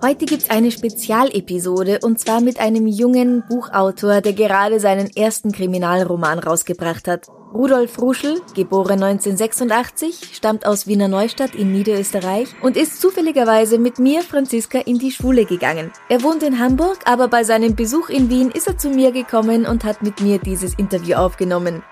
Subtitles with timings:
[0.00, 6.38] Heute gibt's eine Spezialepisode und zwar mit einem jungen Buchautor, der gerade seinen ersten Kriminalroman
[6.38, 7.26] rausgebracht hat.
[7.52, 14.22] Rudolf Ruschel, geboren 1986, stammt aus Wiener Neustadt in Niederösterreich und ist zufälligerweise mit mir,
[14.22, 15.90] Franziska, in die Schule gegangen.
[16.08, 19.66] Er wohnt in Hamburg, aber bei seinem Besuch in Wien ist er zu mir gekommen
[19.66, 21.82] und hat mit mir dieses Interview aufgenommen.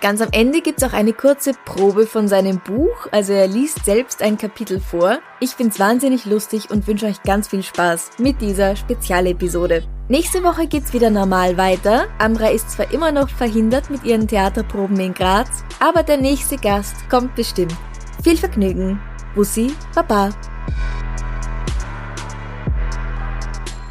[0.00, 4.22] Ganz am Ende gibt's auch eine kurze Probe von seinem Buch, also er liest selbst
[4.22, 5.18] ein Kapitel vor.
[5.40, 9.82] Ich find's wahnsinnig lustig und wünsche euch ganz viel Spaß mit dieser Spezialepisode.
[10.08, 12.06] Nächste Woche geht's wieder normal weiter.
[12.16, 16.94] Amra ist zwar immer noch verhindert mit ihren Theaterproben in Graz, aber der nächste Gast
[17.10, 17.76] kommt bestimmt.
[18.24, 18.98] Viel Vergnügen.
[19.34, 20.30] Bussi, Baba.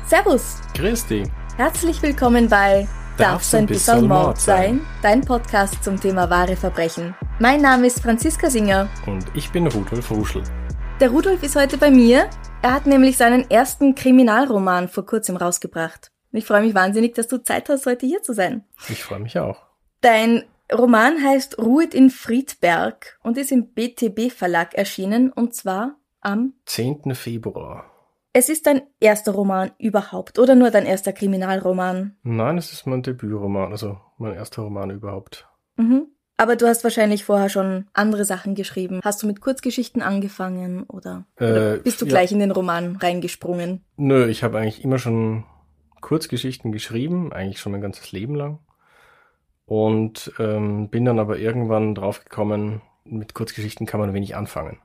[0.08, 0.58] Servus.
[0.74, 1.24] Christi.
[1.56, 2.88] Herzlich willkommen bei
[3.20, 4.80] Darf's ein bisschen Mord sein?
[5.02, 7.14] Dein Podcast zum Thema wahre Verbrechen.
[7.40, 8.88] Mein Name ist Franziska Singer.
[9.08, 10.42] Und ich bin Rudolf Ruschel.
[11.02, 12.30] Der Rudolf ist heute bei mir.
[12.62, 16.14] Er hat nämlich seinen ersten Kriminalroman vor kurzem rausgebracht.
[16.32, 18.64] Ich freue mich wahnsinnig, dass du Zeit hast, heute hier zu sein.
[18.88, 19.64] Ich freue mich auch.
[20.00, 26.54] Dein Roman heißt Ruhet in Friedberg und ist im BTB Verlag erschienen und zwar am
[26.68, 27.16] 10.
[27.16, 27.89] Februar.
[28.32, 32.16] Es ist dein erster Roman überhaupt oder nur dein erster Kriminalroman?
[32.24, 35.48] Nein, es ist mein Debütroman, also mein erster Roman überhaupt.
[35.78, 36.08] Mhm.
[36.38, 39.02] Aber du hast wahrscheinlich vorher schon andere Sachen geschrieben.
[39.04, 42.10] Hast du mit Kurzgeschichten angefangen oder, Äh, oder bist du ja.
[42.10, 43.84] gleich in den Roman reingesprungen?
[43.98, 45.44] Nö, ich habe eigentlich immer schon
[46.00, 48.60] Kurzgeschichten geschrieben, eigentlich schon mein ganzes Leben lang.
[49.66, 54.80] Und ähm, bin dann aber irgendwann draufgekommen, mit Kurzgeschichten kann man wenig anfangen.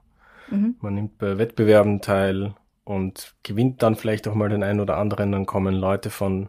[0.51, 0.77] Mhm.
[0.81, 5.33] Man nimmt bei Wettbewerben teil und gewinnt dann vielleicht auch mal den einen oder anderen.
[5.33, 6.49] Dann kommen Leute von,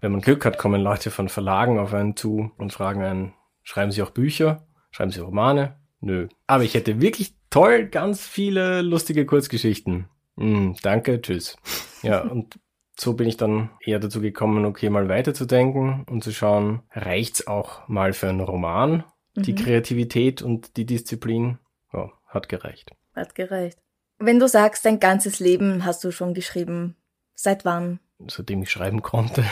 [0.00, 3.92] wenn man Glück hat, kommen Leute von Verlagen auf einen zu und fragen einen, schreiben
[3.92, 4.66] Sie auch Bücher?
[4.90, 5.76] Schreiben Sie Romane?
[6.00, 6.28] Nö.
[6.46, 10.08] Aber ich hätte wirklich toll ganz viele lustige Kurzgeschichten.
[10.36, 11.56] Hm, danke, tschüss.
[12.02, 12.58] Ja, und
[12.98, 17.86] so bin ich dann eher dazu gekommen, okay, mal weiterzudenken und zu schauen, reicht's auch
[17.88, 19.04] mal für einen Roman,
[19.36, 19.56] die Mhm.
[19.56, 21.58] Kreativität und die Disziplin?
[21.92, 22.90] Ja, hat gereicht.
[23.14, 23.78] Hat gereicht.
[24.20, 26.96] Wenn du sagst, dein ganzes Leben hast du schon geschrieben,
[27.34, 27.98] seit wann?
[28.28, 29.44] seitdem ich schreiben konnte.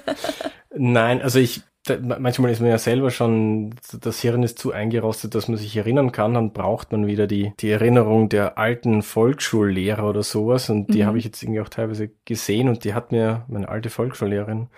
[0.74, 5.34] Nein, also ich, da, manchmal ist man ja selber schon, das Hirn ist zu eingerostet,
[5.34, 10.08] dass man sich erinnern kann, dann braucht man wieder die, die Erinnerung der alten Volksschullehrer
[10.08, 11.06] oder sowas und die Mhm.
[11.06, 14.68] habe ich jetzt irgendwie auch teilweise gesehen und die hat mir, meine alte Volksschullehrerin,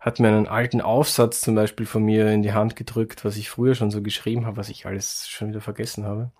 [0.00, 3.48] hat mir einen alten Aufsatz zum Beispiel von mir in die Hand gedrückt, was ich
[3.48, 6.32] früher schon so geschrieben habe, was ich alles schon wieder vergessen habe.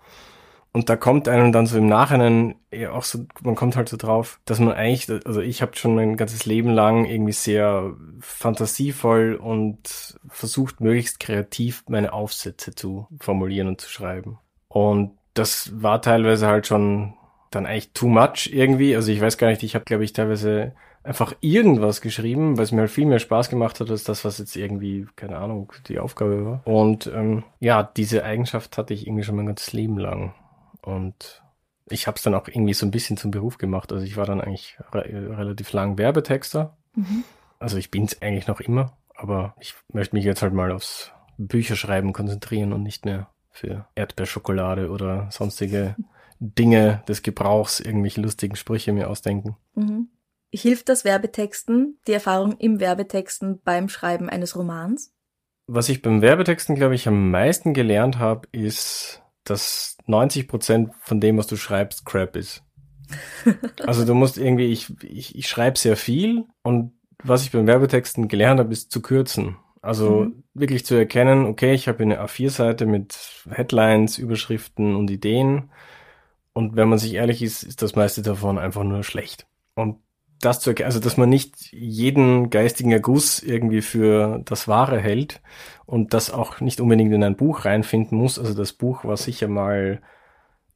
[0.75, 3.97] Und da kommt einem dann so im Nachhinein ja auch so, man kommt halt so
[3.97, 9.37] drauf, dass man eigentlich, also ich habe schon mein ganzes Leben lang irgendwie sehr fantasievoll
[9.37, 14.41] und versucht, möglichst kreativ meine Aufsätze zu formulieren und zu schreiben.
[14.67, 17.15] Und das war teilweise halt schon
[17.53, 18.97] dann eigentlich too much irgendwie.
[18.97, 20.75] Also ich weiß gar nicht, ich habe, glaube ich, teilweise
[21.05, 24.39] einfach irgendwas geschrieben, weil es mir halt viel mehr Spaß gemacht hat, als das, was
[24.39, 26.67] jetzt irgendwie, keine Ahnung, die Aufgabe war.
[26.67, 30.35] Und ähm, ja, diese Eigenschaft hatte ich irgendwie schon mein ganzes Leben lang.
[30.85, 31.43] Und
[31.89, 33.93] ich habe es dann auch irgendwie so ein bisschen zum Beruf gemacht.
[33.93, 36.77] Also ich war dann eigentlich re relativ lang Werbetexter.
[36.95, 37.25] Mhm.
[37.59, 41.13] Also ich bin es eigentlich noch immer, aber ich möchte mich jetzt halt mal aufs
[41.39, 45.97] Bücherschreiben konzentrieren und nicht mehr für Erdbeerschokolade oder sonstige
[46.41, 49.57] Dinge des Gebrauchs irgendwelche lustigen Sprüche mir ausdenken.
[49.75, 50.09] Mhm.
[50.53, 55.13] Hilft das Werbetexten, die Erfahrung im Werbetexten beim Schreiben eines Romans?
[55.67, 61.21] Was ich beim Werbetexten, glaube ich, am meisten gelernt habe, ist, dass 90 Prozent von
[61.21, 62.63] dem, was du schreibst, Crap ist.
[63.87, 66.93] Also du musst irgendwie, ich, ich, ich schreibe sehr viel und
[67.23, 69.57] was ich beim Werbetexten gelernt habe, ist zu kürzen.
[69.83, 70.45] Also Mhm.
[70.55, 73.19] wirklich zu erkennen, okay, ich habe eine A4-Seite mit
[73.51, 75.71] Headlines, Überschriften und Ideen.
[76.53, 79.47] Und wenn man sich ehrlich ist, ist das meiste davon einfach nur schlecht.
[79.75, 79.99] Und
[80.45, 85.41] das zu also dass man nicht jeden geistigen Erguss irgendwie für das Wahre hält
[85.87, 88.39] und das auch nicht unbedingt in ein Buch reinfinden muss.
[88.39, 90.01] Also das Buch war sicher mal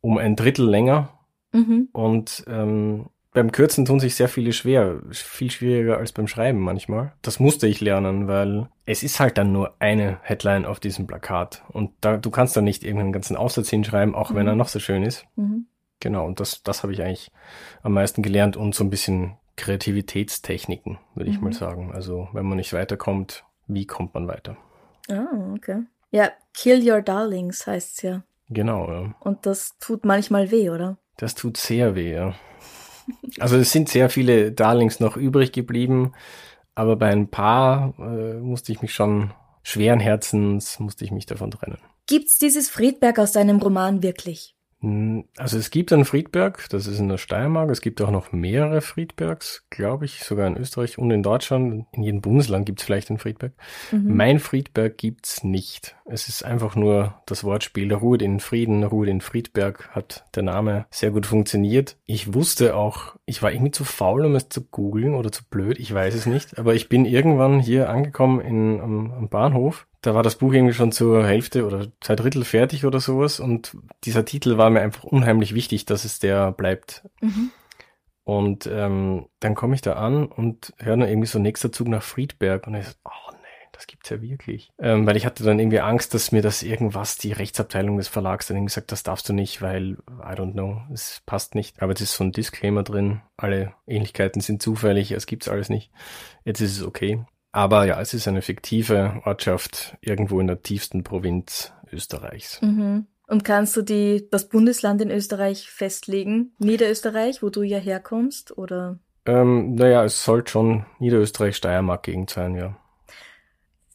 [0.00, 1.11] um ein Drittel länger
[1.53, 1.88] Mhm.
[1.93, 7.12] und ähm, beim Kürzen tun sich sehr viele schwer, viel schwieriger als beim Schreiben manchmal.
[7.23, 11.62] Das musste ich lernen, weil es ist halt dann nur eine Headline auf diesem Plakat
[11.69, 14.49] und da du kannst da nicht irgendeinen ganzen Aufsatz hinschreiben, auch wenn Mhm.
[14.49, 15.25] er noch so schön ist.
[15.37, 15.67] Mhm.
[16.00, 17.31] Genau, und das, das habe ich eigentlich
[17.82, 21.53] am meisten gelernt und so ein bisschen Kreativitätstechniken, würde ich mal Mhm.
[21.53, 21.93] sagen.
[21.93, 24.57] Also wenn man nicht weiterkommt, wie kommt man weiter?
[25.11, 25.83] Ah, okay.
[26.11, 28.23] Ja, Kill Your Darlings heißt's ja.
[28.49, 29.15] Genau, ja.
[29.21, 30.97] Und das tut manchmal weh, oder?
[31.19, 32.35] Das tut sehr weh, ja.
[33.41, 36.13] Also es sind sehr viele Darlings noch übrig geblieben,
[36.75, 39.33] aber bei ein paar äh, musste ich mich schon
[39.63, 41.79] schweren Herzens musste ich mich davon trennen.
[42.07, 44.55] Gibt's dieses Friedberg aus deinem Roman wirklich?
[44.81, 47.71] Hm, Also es gibt einen Friedberg, das ist in der Steiermark.
[47.71, 51.87] Es gibt auch noch mehrere Friedbergs, glaube ich, sogar in Österreich und in Deutschland.
[51.93, 53.53] In jedem Bundesland gibt es vielleicht einen Friedberg.
[53.91, 54.17] Mhm.
[54.17, 55.97] Mein Friedberg gibt's nicht.
[56.05, 60.87] Es ist einfach nur das Wortspiel Ruhe in Frieden, Ruhe in Friedberg hat der Name
[60.91, 61.97] sehr gut funktioniert.
[62.07, 65.79] Ich wusste auch, ich war irgendwie zu faul, um es zu googeln oder zu blöd,
[65.81, 66.57] ich weiß es nicht.
[66.59, 69.88] Aber ich bin irgendwann hier angekommen in, am, am Bahnhof.
[70.00, 73.41] Da war das Buch irgendwie schon zur Hälfte oder zwei Drittel fertig oder sowas.
[73.41, 77.09] Und dieser Titel war mir einfach unheimlich wichtig, dass es der bleibt.
[77.21, 77.50] Mhm.
[78.29, 82.03] Und ähm, dann komme ich da an und höre dann irgendwie so nächster Zug nach
[82.03, 84.71] Friedberg und ich so, oh nee, das gibt's ja wirklich.
[84.79, 88.47] Ähm, weil ich hatte dann irgendwie Angst, dass mir das irgendwas, die Rechtsabteilung des Verlags
[88.47, 91.81] dann irgendwie sagt, das darfst du nicht, weil, I don't know, es passt nicht.
[91.81, 95.91] Aber jetzt ist so ein Disclaimer drin, alle Ähnlichkeiten sind zufällig, es gibt's alles nicht.
[96.45, 97.25] Jetzt ist es okay.
[97.59, 102.63] Aber ja, es ist eine fiktive Ortschaft irgendwo in der tiefsten Provinz Österreichs.
[102.63, 103.07] Mhm.
[103.27, 106.53] Und kannst du die, das Bundesland in Österreich festlegen?
[106.61, 109.01] Niederösterreich, wo du ja herkommst, oder?
[109.27, 112.77] Ähm, naja, es sollte schon Niederösterreich-Steiermark-Gegend sein, ja.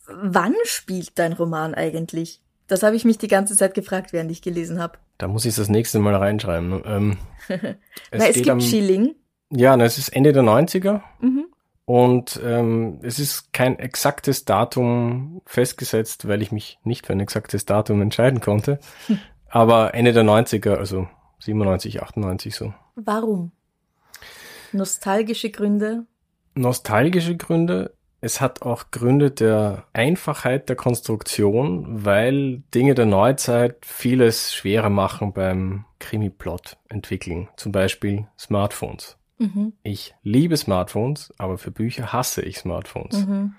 [0.08, 2.42] Wann spielt dein Roman eigentlich?
[2.68, 4.98] Das habe ich mich die ganze Zeit gefragt, während ich gelesen habe.
[5.18, 6.82] Da muss ich das nächste Mal reinschreiben.
[6.86, 7.18] Ähm,
[7.48, 9.16] Na, es gibt am- Schilling.
[9.52, 11.46] Ja, na, es ist Ende der 90er Mhm.
[11.86, 17.66] Und ähm, es ist kein exaktes Datum festgesetzt, weil ich mich nicht für ein exaktes
[17.66, 18.80] Datum entscheiden konnte.
[19.50, 21.08] Aber Ende der 90er, also
[21.40, 22.74] 97, 98 so.
[22.96, 23.52] Warum?
[24.72, 26.06] Nostalgische Gründe?
[26.56, 27.94] Nostalgische Gründe.
[28.22, 35.34] Es hat auch Gründe der Einfachheit der Konstruktion, weil Dinge der Neuzeit vieles schwerer machen
[35.34, 37.50] beim Krimi-Plot entwickeln.
[37.58, 39.18] Zum Beispiel Smartphones.
[39.44, 39.74] Mhm.
[39.84, 43.26] Ich liebe Smartphones, aber für Bücher hasse ich Smartphones.
[43.26, 43.54] Mhm.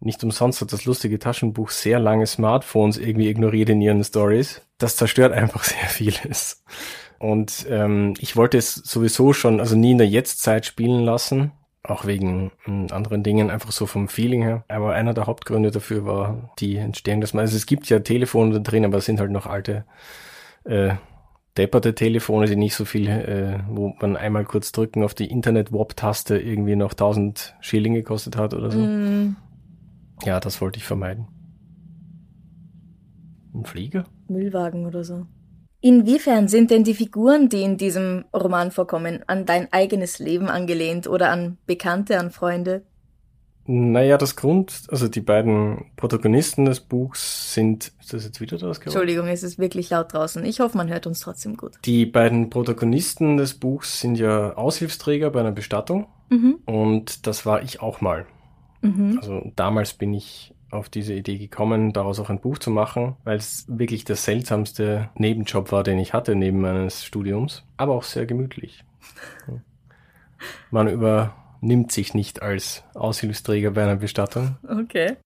[0.00, 4.62] Nicht umsonst hat das lustige Taschenbuch sehr lange Smartphones irgendwie ignoriert in ihren Stories.
[4.78, 6.64] Das zerstört einfach sehr vieles.
[7.18, 11.52] Und ähm, ich wollte es sowieso schon, also nie in der Jetztzeit spielen lassen,
[11.84, 14.64] auch wegen ähm, anderen Dingen, einfach so vom Feeling her.
[14.66, 18.58] Aber einer der Hauptgründe dafür war die Entstehung des, also es gibt ja Telefone da
[18.58, 19.84] drin, aber es sind halt noch alte
[20.64, 20.94] äh,
[21.56, 26.38] depperte Telefone, die nicht so viel, äh, wo man einmal kurz drücken auf die Internet-Wop-Taste
[26.38, 28.78] irgendwie noch 1000 Schilling gekostet hat oder so.
[28.78, 29.36] Mm,
[30.24, 31.26] Ja, das wollte ich vermeiden.
[33.54, 34.04] Ein Flieger?
[34.28, 35.26] Müllwagen oder so.
[35.80, 41.08] Inwiefern sind denn die Figuren, die in diesem Roman vorkommen, an dein eigenes Leben angelehnt
[41.08, 42.82] oder an Bekannte, an Freunde?
[43.64, 48.78] Naja, das Grund, also die beiden Protagonisten des Buchs sind, ist das jetzt wieder das?
[48.78, 50.44] Entschuldigung, es ist wirklich laut draußen.
[50.44, 51.72] Ich hoffe, man hört uns trotzdem gut.
[51.84, 56.58] Die beiden Protagonisten des Buchs sind ja Aushilfsträger bei einer Bestattung Mhm.
[56.64, 58.26] und das war ich auch mal.
[58.80, 59.18] Mhm.
[59.20, 63.36] Also damals bin ich auf diese Idee gekommen, daraus auch ein Buch zu machen, weil
[63.36, 68.24] es wirklich der seltsamste Nebenjob war, den ich hatte neben meines Studiums, aber auch sehr
[68.26, 68.82] gemütlich.
[70.70, 70.88] Man
[71.62, 74.56] übernimmt sich nicht als Aushilfsträger bei einer Bestattung.
[74.68, 75.16] Okay.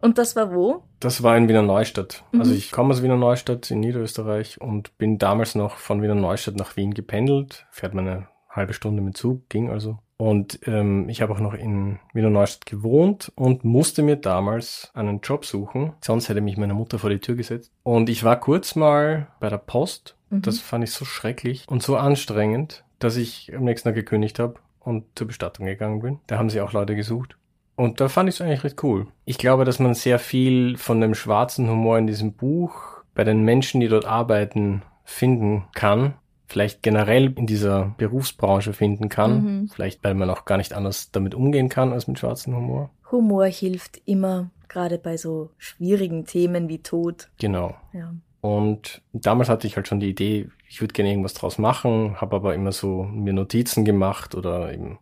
[0.00, 0.84] Und das war wo?
[1.00, 2.22] Das war in Wiener Neustadt.
[2.30, 2.40] Mhm.
[2.40, 6.56] Also ich komme aus Wiener Neustadt in Niederösterreich und bin damals noch von Wiener Neustadt
[6.56, 7.66] nach Wien gependelt.
[7.70, 9.98] Fährt man eine halbe Stunde mit Zug, ging also.
[10.18, 15.20] Und ähm, ich habe auch noch in Wiener Neustadt gewohnt und musste mir damals einen
[15.20, 15.94] Job suchen.
[16.00, 17.72] Sonst hätte mich meine Mutter vor die Tür gesetzt.
[17.82, 20.16] Und ich war kurz mal bei der Post.
[20.30, 20.42] Mhm.
[20.42, 24.60] Das fand ich so schrecklich und so anstrengend, dass ich am nächsten Tag gekündigt habe
[24.88, 26.18] und zur Bestattung gegangen bin.
[26.26, 27.36] Da haben sie auch Leute gesucht.
[27.76, 29.06] Und da fand ich es eigentlich recht cool.
[29.24, 33.42] Ich glaube, dass man sehr viel von dem schwarzen Humor in diesem Buch bei den
[33.42, 36.14] Menschen, die dort arbeiten, finden kann.
[36.46, 39.44] Vielleicht generell in dieser Berufsbranche finden kann.
[39.44, 39.68] Mhm.
[39.68, 42.90] Vielleicht, weil man auch gar nicht anders damit umgehen kann als mit schwarzem Humor.
[43.12, 47.28] Humor hilft immer, gerade bei so schwierigen Themen wie Tod.
[47.38, 47.76] Genau.
[47.92, 48.12] Ja.
[48.40, 52.36] Und damals hatte ich halt schon die Idee, ich würde gerne irgendwas draus machen, habe
[52.36, 54.98] aber immer so mir Notizen gemacht oder eben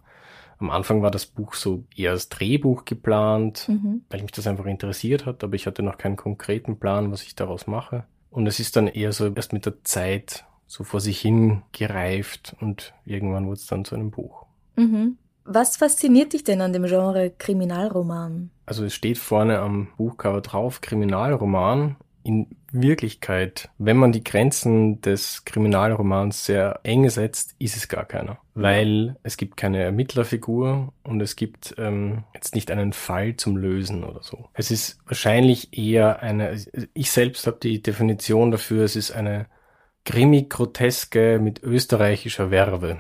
[0.58, 4.02] am Anfang war das Buch so eher als Drehbuch geplant, Mhm.
[4.08, 7.34] weil mich das einfach interessiert hat, aber ich hatte noch keinen konkreten Plan, was ich
[7.34, 8.04] daraus mache.
[8.30, 12.56] Und es ist dann eher so erst mit der Zeit so vor sich hin gereift
[12.60, 14.46] und irgendwann wurde es dann zu einem Buch.
[14.76, 15.18] Mhm.
[15.44, 18.50] Was fasziniert dich denn an dem Genre Kriminalroman?
[18.64, 21.96] Also es steht vorne am Buchcover drauf, Kriminalroman.
[22.26, 28.38] In Wirklichkeit, wenn man die Grenzen des Kriminalromans sehr eng setzt, ist es gar keiner.
[28.54, 34.02] Weil es gibt keine Ermittlerfigur und es gibt ähm, jetzt nicht einen Fall zum Lösen
[34.02, 34.48] oder so.
[34.54, 36.58] Es ist wahrscheinlich eher eine,
[36.94, 39.46] ich selbst habe die Definition dafür, es ist eine
[40.04, 42.98] Krimi-Groteske mit österreichischer Werbe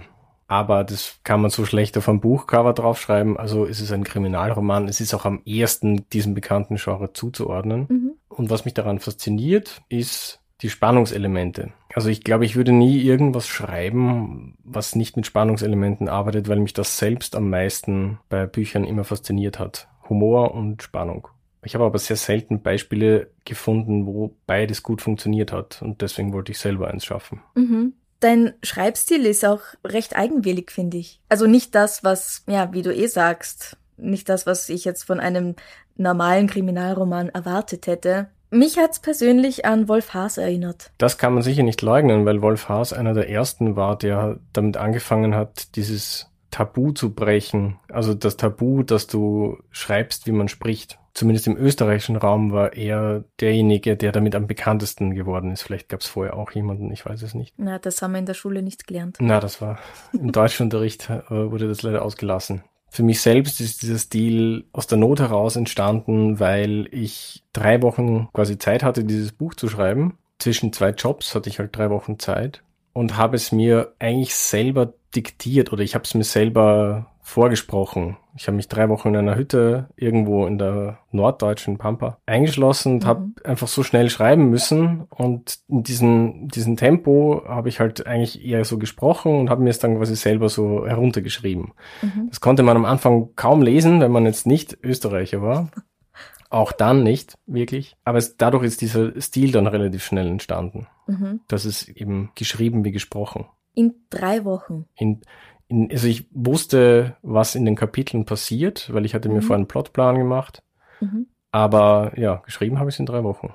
[0.48, 3.36] aber das kann man so schlecht auf einem Buchcover draufschreiben.
[3.36, 4.86] Also ist es ein Kriminalroman.
[4.88, 7.86] Es ist auch am ehesten diesem bekannten Genre zuzuordnen.
[7.88, 8.12] Mhm.
[8.36, 11.72] Und was mich daran fasziniert, ist die Spannungselemente.
[11.94, 16.74] Also ich glaube, ich würde nie irgendwas schreiben, was nicht mit Spannungselementen arbeitet, weil mich
[16.74, 19.88] das selbst am meisten bei Büchern immer fasziniert hat.
[20.08, 21.28] Humor und Spannung.
[21.64, 26.52] Ich habe aber sehr selten Beispiele gefunden, wo beides gut funktioniert hat und deswegen wollte
[26.52, 27.40] ich selber eins schaffen.
[27.54, 27.94] Mhm.
[28.20, 31.20] Dein Schreibstil ist auch recht eigenwillig, finde ich.
[31.28, 35.20] Also nicht das, was, ja, wie du eh sagst, nicht das, was ich jetzt von
[35.20, 35.54] einem
[35.96, 38.28] normalen Kriminalroman erwartet hätte.
[38.50, 40.92] Mich hat's persönlich an Wolf Haas erinnert.
[40.98, 44.76] Das kann man sicher nicht leugnen, weil Wolf Haas einer der ersten war, der damit
[44.76, 47.78] angefangen hat, dieses Tabu zu brechen.
[47.88, 53.24] Also das Tabu, dass du schreibst, wie man spricht zumindest im österreichischen Raum war er
[53.40, 55.62] derjenige, der damit am bekanntesten geworden ist.
[55.62, 57.54] Vielleicht gab es vorher auch jemanden, ich weiß es nicht.
[57.56, 59.16] Na, das haben wir in der Schule nicht gelernt.
[59.18, 59.78] Na, das war
[60.12, 62.62] im Deutschunterricht äh, wurde das leider ausgelassen.
[62.96, 68.28] Für mich selbst ist dieser Stil aus der Not heraus entstanden, weil ich drei Wochen
[68.32, 70.16] quasi Zeit hatte, dieses Buch zu schreiben.
[70.38, 72.62] Zwischen zwei Jobs hatte ich halt drei Wochen Zeit
[72.94, 78.16] und habe es mir eigentlich selber diktiert oder ich habe es mir selber vorgesprochen.
[78.36, 83.02] Ich habe mich drei Wochen in einer Hütte irgendwo in der norddeutschen Pampa eingeschlossen und
[83.02, 83.06] mhm.
[83.08, 85.02] habe einfach so schnell schreiben müssen.
[85.10, 89.70] Und in diesem, diesem Tempo habe ich halt eigentlich eher so gesprochen und habe mir
[89.70, 91.72] es dann quasi selber so heruntergeschrieben.
[92.00, 92.28] Mhm.
[92.28, 95.72] Das konnte man am Anfang kaum lesen, wenn man jetzt nicht Österreicher war.
[96.48, 97.96] Auch dann nicht, wirklich.
[98.04, 100.86] Aber es, dadurch ist dieser Stil dann relativ schnell entstanden.
[101.08, 101.40] Mhm.
[101.48, 103.46] Das ist eben geschrieben wie gesprochen.
[103.74, 104.86] In drei Wochen.
[104.94, 105.22] In,
[105.68, 109.36] in, also ich wusste, was in den Kapiteln passiert, weil ich hatte mhm.
[109.36, 110.62] mir vorher einen Plotplan gemacht.
[111.00, 111.28] Mhm.
[111.50, 113.54] Aber ja, geschrieben habe ich es in drei Wochen.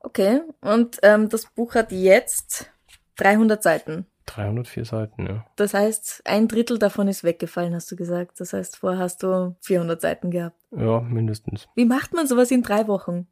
[0.00, 2.70] Okay, und ähm, das Buch hat jetzt
[3.16, 4.06] 300 Seiten.
[4.26, 5.46] 304 Seiten, ja.
[5.56, 8.40] Das heißt, ein Drittel davon ist weggefallen, hast du gesagt.
[8.40, 10.60] Das heißt, vorher hast du 400 Seiten gehabt.
[10.72, 11.68] Ja, mindestens.
[11.74, 13.28] Wie macht man sowas in drei Wochen?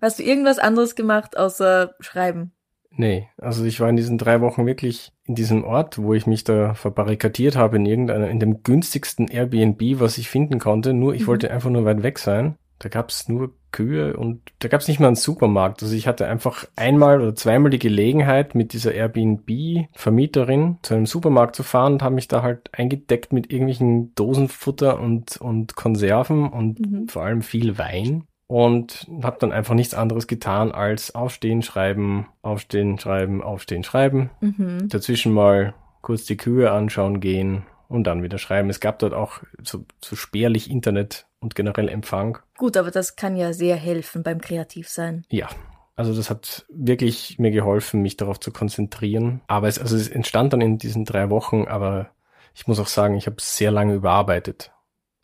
[0.00, 2.52] Hast du irgendwas anderes gemacht außer schreiben?
[2.96, 6.44] Nee, also ich war in diesen drei Wochen wirklich in diesem Ort, wo ich mich
[6.44, 10.92] da verbarrikadiert habe, in irgendeiner, in dem günstigsten Airbnb, was ich finden konnte.
[10.92, 11.26] Nur, ich mhm.
[11.28, 12.56] wollte einfach nur weit weg sein.
[12.78, 15.82] Da gab's nur Kühe und da gab's nicht mal einen Supermarkt.
[15.82, 21.54] Also ich hatte einfach einmal oder zweimal die Gelegenheit, mit dieser Airbnb-Vermieterin zu einem Supermarkt
[21.54, 26.80] zu fahren und habe mich da halt eingedeckt mit irgendwelchen Dosenfutter und, und Konserven und
[26.80, 27.08] mhm.
[27.08, 32.98] vor allem viel Wein und habe dann einfach nichts anderes getan als aufstehen, schreiben, aufstehen,
[32.98, 34.28] schreiben, aufstehen, schreiben.
[34.42, 34.90] Mhm.
[34.90, 38.68] Dazwischen mal kurz die Kühe anschauen gehen und dann wieder schreiben.
[38.68, 42.40] Es gab dort auch so, so spärlich Internet und generell Empfang.
[42.58, 45.24] Gut, aber das kann ja sehr helfen beim Kreativsein.
[45.30, 45.48] Ja.
[45.96, 49.40] Also das hat wirklich mir geholfen, mich darauf zu konzentrieren.
[49.46, 52.10] Aber es, also es entstand dann in diesen drei Wochen, aber
[52.54, 54.72] ich muss auch sagen, ich habe sehr lange überarbeitet.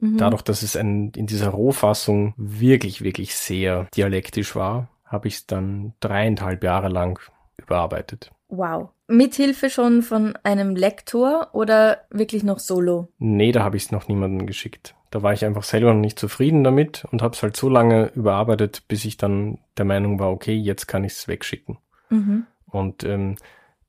[0.00, 0.18] Mhm.
[0.18, 5.46] Dadurch, dass es ein, in dieser Rohfassung wirklich, wirklich sehr dialektisch war, habe ich es
[5.46, 7.20] dann dreieinhalb Jahre lang
[7.56, 8.30] überarbeitet.
[8.48, 8.90] Wow.
[9.08, 13.08] Mithilfe schon von einem Lektor oder wirklich noch solo?
[13.18, 14.94] Nee, da habe ich es noch niemandem geschickt.
[15.10, 18.12] Da war ich einfach selber noch nicht zufrieden damit und habe es halt so lange
[18.14, 21.78] überarbeitet, bis ich dann der Meinung war, okay, jetzt kann ich es wegschicken.
[22.10, 22.46] Mhm.
[22.66, 23.36] Und ähm,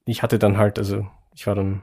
[0.05, 1.81] ich hatte dann halt, also ich war dann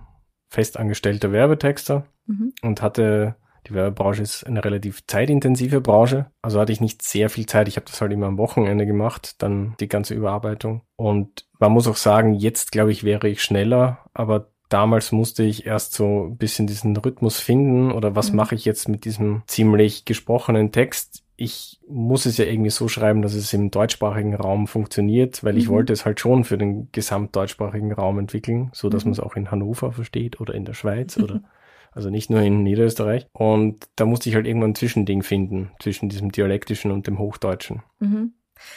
[0.49, 2.53] festangestellter Werbetexter mhm.
[2.63, 3.37] und hatte
[3.69, 6.27] die Werbebranche ist eine relativ zeitintensive Branche.
[6.43, 7.69] Also hatte ich nicht sehr viel Zeit.
[7.69, 10.83] Ich habe das halt immer am Wochenende gemacht, dann die ganze Überarbeitung.
[10.97, 15.67] Und man muss auch sagen, jetzt glaube ich, wäre ich schneller, aber damals musste ich
[15.67, 18.37] erst so ein bisschen diesen Rhythmus finden oder was mhm.
[18.37, 21.23] mache ich jetzt mit diesem ziemlich gesprochenen Text.
[21.37, 25.69] Ich muss es ja irgendwie so schreiben, dass es im deutschsprachigen Raum funktioniert, weil ich
[25.69, 25.73] mhm.
[25.73, 29.11] wollte es halt schon für den gesamtdeutschsprachigen Raum entwickeln, so dass mhm.
[29.11, 31.41] man es auch in Hannover versteht oder in der Schweiz oder
[31.97, 33.27] Also nicht nur in Niederösterreich.
[33.33, 37.83] Und da musste ich halt irgendwann ein Zwischending finden, zwischen diesem Dialektischen und dem Hochdeutschen.
[38.01, 38.35] Mhm.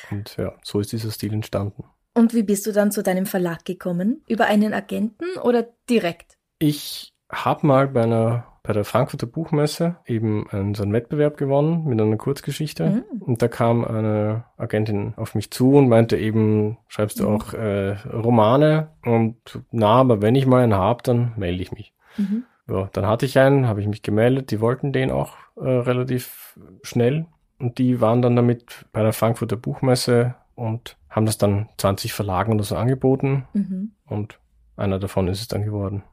[0.09, 1.83] Und ja, so ist dieser Stil entstanden.
[2.13, 4.23] Und wie bist du dann zu deinem Verlag gekommen?
[4.27, 6.38] Über einen Agenten oder direkt?
[6.59, 11.85] Ich habe mal bei einer bei der Frankfurter Buchmesse eben einen, so einen Wettbewerb gewonnen
[11.85, 13.03] mit einer Kurzgeschichte.
[13.11, 13.21] Mhm.
[13.21, 17.35] Und da kam eine Agentin auf mich zu und meinte eben, schreibst du mhm.
[17.35, 18.91] auch äh, Romane?
[19.03, 19.38] Und
[19.71, 21.93] na, aber wenn ich mal einen hab, dann melde ich mich.
[22.17, 25.67] Mhm ja, dann hatte ich einen, habe ich mich gemeldet, die wollten den auch äh,
[25.69, 27.25] relativ schnell
[27.59, 32.53] und die waren dann damit bei der Frankfurter Buchmesse und haben das dann 20 Verlagen
[32.53, 33.91] oder so angeboten Mhm.
[34.05, 34.39] und
[34.77, 36.03] einer davon ist es dann geworden.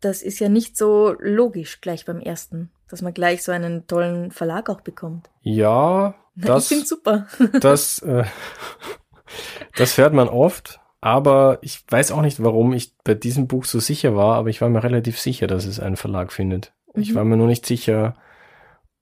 [0.00, 4.30] Das ist ja nicht so logisch gleich beim ersten, dass man gleich so einen tollen
[4.30, 5.30] Verlag auch bekommt.
[5.42, 7.26] Ja, das, ich finde super.
[7.60, 8.24] das, äh,
[9.76, 13.78] das hört man oft, aber ich weiß auch nicht, warum ich bei diesem Buch so
[13.78, 16.72] sicher war, aber ich war mir relativ sicher, dass es einen Verlag findet.
[16.94, 17.14] Ich Mhm.
[17.14, 18.16] war mir nur nicht sicher,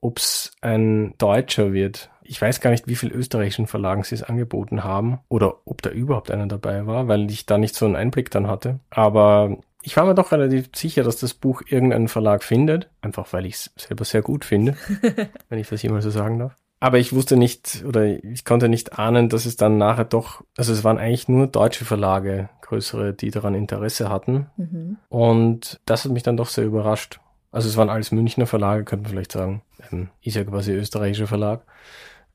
[0.01, 2.11] ob es ein Deutscher wird.
[2.21, 5.89] Ich weiß gar nicht, wie viel österreichischen Verlagen sie es angeboten haben oder ob da
[5.89, 8.79] überhaupt einer dabei war, weil ich da nicht so einen Einblick dann hatte.
[8.91, 13.47] Aber ich war mir doch relativ sicher, dass das Buch irgendeinen Verlag findet, einfach weil
[13.47, 14.75] ich es selber sehr gut finde,
[15.49, 16.55] wenn ich das jemals so sagen darf.
[16.79, 20.73] Aber ich wusste nicht oder ich konnte nicht ahnen, dass es dann nachher doch, also
[20.73, 24.47] es waren eigentlich nur deutsche Verlage, größere, die daran Interesse hatten.
[24.57, 24.97] Mhm.
[25.09, 27.19] Und das hat mich dann doch sehr überrascht.
[27.51, 29.61] Also es waren alles Münchner Verlage, könnte man vielleicht sagen.
[29.91, 31.65] Ähm, Ist ja quasi österreichischer Verlag.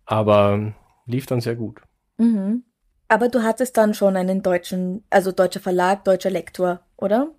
[0.06, 0.73] Aber
[1.04, 1.82] lief dann sehr gut.
[2.16, 2.64] Mhm.
[3.09, 7.32] Aber du hattest dann schon einen deutschen, also deutscher Verlag, deutscher Lektor, oder?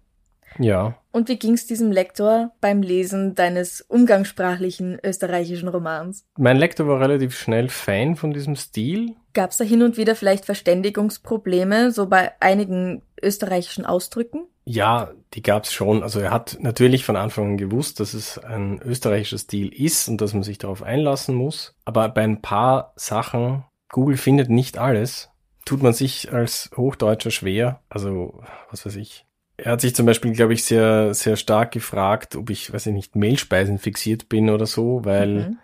[0.60, 0.96] Ja.
[1.12, 6.26] Und wie ging's diesem Lektor beim Lesen deines umgangssprachlichen österreichischen Romans?
[6.38, 9.16] Mein Lektor war relativ schnell Fan von diesem Stil.
[9.34, 14.46] Gab's da hin und wieder vielleicht Verständigungsprobleme, so bei einigen österreichischen Ausdrücken?
[14.66, 16.04] Ja, die gab's schon.
[16.04, 20.22] Also er hat natürlich von Anfang an gewusst, dass es ein österreichischer Stil ist und
[20.22, 21.76] dass man sich darauf einlassen muss.
[21.84, 25.30] Aber bei ein paar Sachen, Google findet nicht alles,
[25.66, 27.82] tut man sich als Hochdeutscher schwer.
[27.90, 29.26] Also, was weiß ich.
[29.58, 32.94] Er hat sich zum Beispiel, glaube ich, sehr, sehr stark gefragt, ob ich, weiß ich
[32.94, 35.58] nicht, Mehlspeisen fixiert bin oder so, weil Mhm.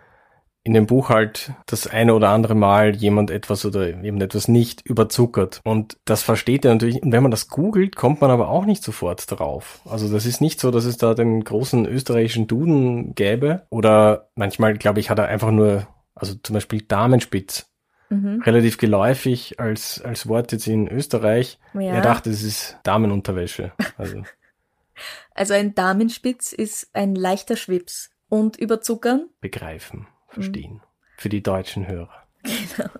[0.64, 4.82] in dem Buch halt das eine oder andere Mal jemand etwas oder jemand etwas nicht
[4.84, 5.60] überzuckert.
[5.64, 7.02] Und das versteht er natürlich.
[7.02, 9.80] Und wenn man das googelt, kommt man aber auch nicht sofort drauf.
[9.86, 13.62] Also das ist nicht so, dass es da den großen österreichischen Duden gäbe.
[13.70, 17.66] Oder manchmal, glaube ich, hat er einfach nur, also zum Beispiel Damenspitz,
[18.10, 18.42] Mhm.
[18.42, 21.58] relativ geläufig als, als Wort jetzt in Österreich.
[21.74, 21.94] Ja.
[21.94, 23.72] Er dachte, es ist Damenunterwäsche.
[23.96, 24.22] Also
[25.34, 28.10] Also ein Damenspitz ist ein leichter Schwips.
[28.30, 29.28] Und überzuckern?
[29.40, 30.82] begreifen, verstehen.
[31.16, 32.24] Für die deutschen Hörer.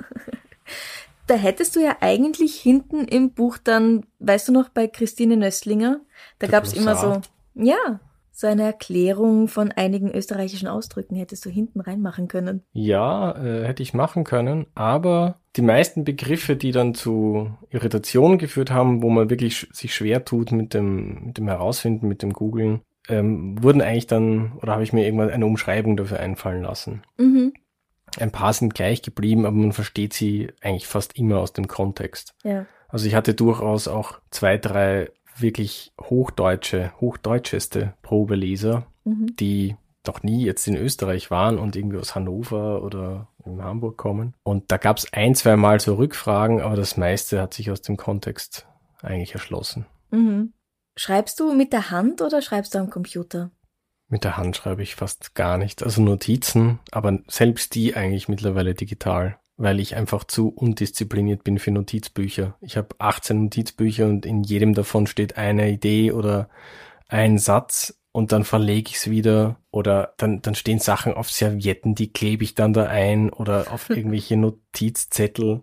[1.27, 6.01] Da hättest du ja eigentlich hinten im Buch dann, weißt du noch, bei Christine Nöstlinger,
[6.39, 7.21] da Der gab's immer so,
[7.55, 8.01] ja,
[8.41, 12.63] so eine Erklärung von einigen österreichischen Ausdrücken hättest du hinten reinmachen können.
[12.73, 18.71] Ja, äh, hätte ich machen können, aber die meisten Begriffe, die dann zu Irritationen geführt
[18.71, 22.33] haben, wo man wirklich sch sich schwer tut mit dem, mit dem Herausfinden, mit dem
[22.33, 27.03] Googlen, ähm, wurden eigentlich dann, oder habe ich mir irgendwann eine Umschreibung dafür einfallen lassen.
[27.17, 27.55] Mhm.
[28.21, 32.37] Ein paar sind gleich geblieben, aber man versteht sie eigentlich fast immer aus dem Kontext.
[32.45, 32.67] Ja.
[32.89, 39.35] Also ich hatte durchaus auch zwei, drei wirklich hochdeutsche, hochdeutscheste Probeleser, Mhm.
[39.37, 44.35] die noch nie jetzt in Österreich waren und irgendwie aus Hannover oder in Hamburg kommen.
[44.43, 47.83] Und da gab es ein, zwei Mal so Rückfragen, aber das meiste hat sich aus
[47.83, 48.67] dem Kontext
[49.03, 49.87] eigentlich erschlossen.
[50.11, 50.53] Mhm.
[50.97, 53.51] Schreibst du mit der Hand oder schreibst du am Computer?
[54.09, 55.83] Mit der Hand schreibe ich fast gar nicht.
[55.83, 61.73] Also Notizen, aber selbst die eigentlich mittlerweile digital, weil ich einfach zu undiszipliniert bin für
[61.73, 62.55] Notizbücher.
[62.61, 66.49] Ich habe 18 Notizbücher und in jedem davon steht eine Idee oder
[67.09, 71.95] ein Satz und dann verlege ich es wieder oder dann, dann stehen Sachen auf Servietten,
[71.95, 75.63] die klebe ich dann da ein oder auf irgendwelche Notizzettel.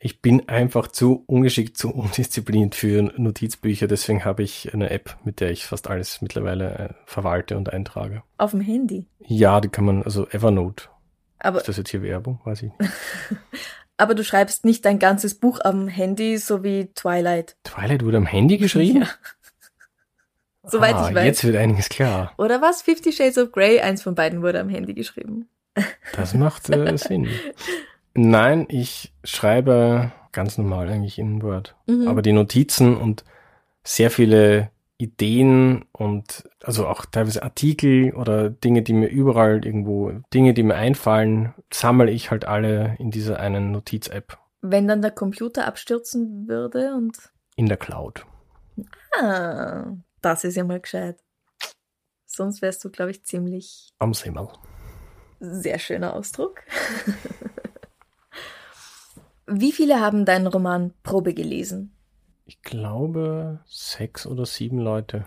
[0.00, 3.88] Ich bin einfach zu ungeschickt, zu undiszipliniert für Notizbücher.
[3.88, 8.22] Deswegen habe ich eine App, mit der ich fast alles mittlerweile äh, verwalte und eintrage.
[8.38, 9.06] Auf dem Handy.
[9.26, 10.88] Ja, die kann man, also Evernote.
[11.38, 12.40] Aber, Ist das jetzt hier Werbung?
[12.44, 12.92] Weiß ich nicht.
[13.96, 17.56] aber du schreibst nicht dein ganzes Buch am Handy, so wie Twilight.
[17.64, 19.06] Twilight wurde am Handy geschrieben?
[20.64, 20.70] Ja.
[20.70, 21.24] Soweit ah, ich weiß.
[21.24, 22.34] Jetzt wird einiges klar.
[22.36, 22.82] Oder was?
[22.82, 23.80] Fifty Shades of Grey?
[23.80, 25.48] Eins von beiden wurde am Handy geschrieben.
[26.14, 27.28] Das macht äh, Sinn.
[28.12, 31.74] Nein, ich schreibe ganz normal eigentlich in Word.
[31.86, 32.08] Mhm.
[32.08, 33.24] Aber die Notizen und
[33.82, 40.52] sehr viele Ideen und also auch teilweise Artikel oder Dinge, die mir überall irgendwo, Dinge,
[40.54, 45.66] die mir einfallen, sammle ich halt alle in dieser einen Notiz-App Wenn dann der Computer
[45.66, 47.16] abstürzen würde und.
[47.54, 48.26] in der Cloud.
[49.20, 51.20] Ah, das ist ja mal gescheit.
[52.26, 54.48] Sonst wärst du, glaube ich, ziemlich Am Simmel.
[55.40, 56.60] sehr schöner Ausdruck.
[59.46, 61.94] Wie viele haben deinen Roman Probe gelesen?
[62.48, 65.26] Ich glaube sechs oder sieben Leute.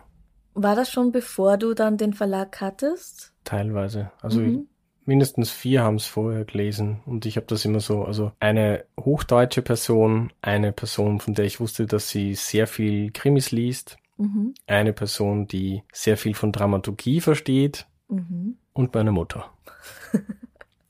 [0.56, 3.32] War das schon bevor du dann den Verlag hattest?
[3.44, 4.12] Teilweise.
[4.22, 4.68] Also Mhm.
[5.06, 9.62] mindestens vier haben es vorher gelesen und ich habe das immer so, also eine hochdeutsche
[9.62, 14.56] Person, eine Person, von der ich wusste, dass sie sehr viel Krimis liest, Mhm.
[14.66, 18.58] eine Person, die sehr viel von Dramaturgie versteht Mhm.
[18.74, 19.46] und meine Mutter.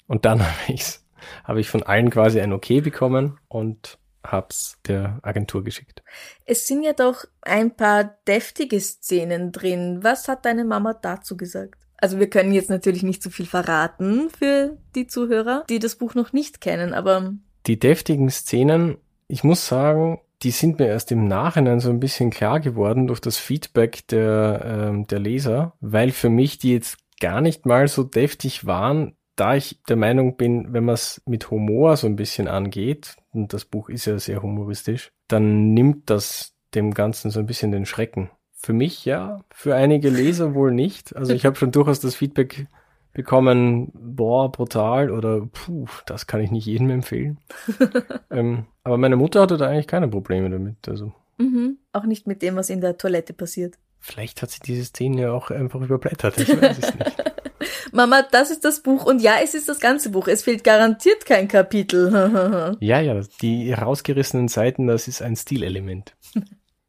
[0.08, 1.06] und dann habe ich's,
[1.44, 6.03] habe ich von allen quasi ein Okay bekommen und hab's der Agentur geschickt.
[6.45, 9.99] Es sind ja doch ein paar deftige Szenen drin.
[10.03, 11.75] Was hat deine Mama dazu gesagt?
[11.97, 16.15] Also wir können jetzt natürlich nicht so viel verraten für die Zuhörer, die das Buch
[16.15, 17.34] noch nicht kennen, aber.
[17.67, 22.31] Die deftigen Szenen, ich muss sagen, die sind mir erst im Nachhinein so ein bisschen
[22.31, 27.41] klar geworden durch das Feedback der, ähm, der Leser, weil für mich die jetzt gar
[27.41, 31.97] nicht mal so deftig waren, da ich der Meinung bin, wenn man es mit Humor
[31.97, 36.94] so ein bisschen angeht, und das Buch ist ja sehr humoristisch, dann nimmt das dem
[36.94, 38.30] Ganzen so ein bisschen den Schrecken.
[38.54, 41.15] Für mich ja, für einige Leser wohl nicht.
[41.15, 42.67] Also ich habe schon durchaus das Feedback
[43.13, 47.39] bekommen, boah, brutal oder puh, das kann ich nicht jedem empfehlen.
[48.30, 50.88] ähm, aber meine Mutter hatte da eigentlich keine Probleme damit.
[50.88, 51.12] Also.
[51.38, 51.78] Mhm.
[51.91, 53.78] Auch nicht mit dem, was in der Toilette passiert.
[54.00, 56.38] Vielleicht hat sie diese Szene ja auch einfach überblättert.
[56.38, 57.24] Ich weiß es nicht.
[57.91, 60.28] Mama, das ist das Buch und ja, es ist das ganze Buch.
[60.28, 62.78] Es fehlt garantiert kein Kapitel.
[62.80, 66.15] ja, ja, die rausgerissenen Seiten, das ist ein Stilelement.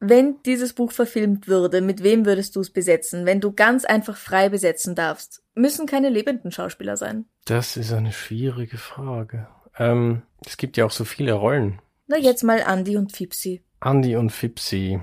[0.04, 4.16] Wenn dieses Buch verfilmt würde, mit wem würdest du es besetzen, wenn du ganz einfach
[4.16, 5.44] frei besetzen darfst?
[5.54, 7.26] Müssen keine lebenden Schauspieler sein.
[7.44, 9.46] Das ist eine schwierige Frage.
[9.78, 11.80] Ähm, es gibt ja auch so viele Rollen.
[12.08, 13.62] Na, jetzt mal Andy und Fipsi.
[13.80, 15.00] Andy und Fipsi.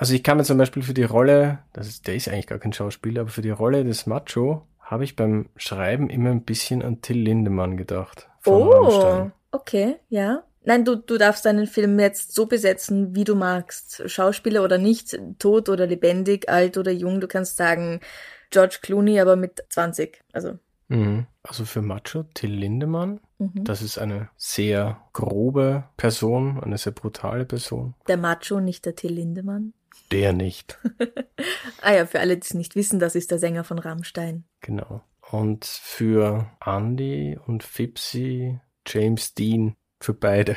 [0.00, 2.58] Also ich kann mir zum Beispiel für die Rolle, das ist, der ist eigentlich gar
[2.58, 6.82] kein Schauspieler, aber für die Rolle des Macho habe ich beim Schreiben immer ein bisschen
[6.82, 8.26] an Till Lindemann gedacht.
[8.46, 9.32] oh, Rammstein.
[9.52, 10.42] okay, ja.
[10.64, 14.02] Nein, du, du darfst deinen Film jetzt so besetzen, wie du magst.
[14.06, 17.20] Schauspieler oder nicht, tot oder lebendig, alt oder jung.
[17.20, 18.00] Du kannst sagen
[18.48, 20.22] George Clooney, aber mit 20.
[20.32, 20.58] Also.
[20.88, 21.26] Mhm.
[21.42, 23.64] Also für Macho, Till Lindemann, mhm.
[23.64, 27.94] das ist eine sehr grobe Person, eine sehr brutale Person.
[28.08, 29.74] Der Macho, nicht der Till Lindemann?
[30.12, 30.78] Der nicht.
[31.82, 34.44] ah ja, für alle, die es nicht wissen, das ist der Sänger von Rammstein.
[34.60, 35.02] Genau.
[35.30, 40.56] Und für Andy und Fipsy, James Dean, für beide.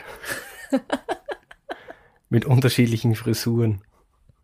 [2.30, 3.84] Mit unterschiedlichen Frisuren.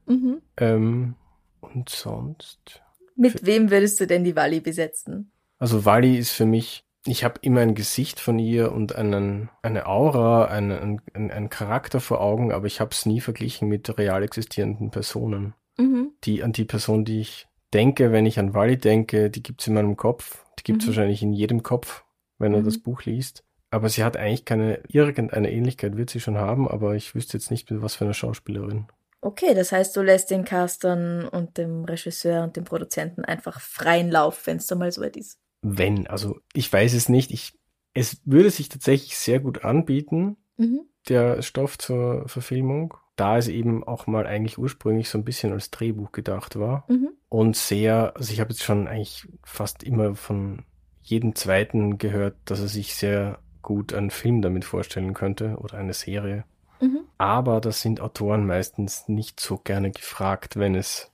[0.05, 0.41] Mhm.
[0.57, 1.15] Ähm,
[1.61, 2.83] und sonst?
[3.15, 5.31] Mit wem würdest du denn die Wally besetzen?
[5.57, 9.85] Also Wally ist für mich, ich habe immer ein Gesicht von ihr und einen, eine
[9.85, 14.23] Aura, einen, einen, einen Charakter vor Augen, aber ich habe es nie verglichen mit real
[14.23, 15.53] existierenden Personen.
[15.77, 16.11] Mhm.
[16.23, 19.75] Die, an die Person, die ich denke, wenn ich an Wally denke, die gibt's in
[19.75, 20.43] meinem Kopf.
[20.59, 20.89] Die gibt's mhm.
[20.89, 22.03] wahrscheinlich in jedem Kopf,
[22.37, 22.65] wenn er mhm.
[22.65, 23.43] das Buch liest.
[23.71, 27.51] Aber sie hat eigentlich keine, irgendeine Ähnlichkeit wird sie schon haben, aber ich wüsste jetzt
[27.51, 28.87] nicht, mit was für eine Schauspielerin.
[29.21, 34.09] Okay, das heißt, du lässt den Castern und dem Regisseur und dem Produzenten einfach freien
[34.09, 35.37] Lauf, wenn es da mal so weit ist.
[35.61, 37.31] Wenn, also ich weiß es nicht.
[37.31, 37.53] Ich,
[37.93, 40.81] es würde sich tatsächlich sehr gut anbieten, mhm.
[41.07, 45.71] der Stoff zur Verfilmung, da es eben auch mal eigentlich ursprünglich so ein bisschen als
[45.71, 46.85] Drehbuch gedacht war.
[46.87, 47.09] Mhm.
[47.27, 50.63] Und sehr, also ich habe jetzt schon eigentlich fast immer von
[51.01, 55.93] jedem zweiten gehört, dass er sich sehr gut einen Film damit vorstellen könnte oder eine
[55.93, 56.45] Serie.
[56.79, 57.01] Mhm.
[57.17, 61.11] Aber das sind Autoren meistens nicht so gerne gefragt, wenn es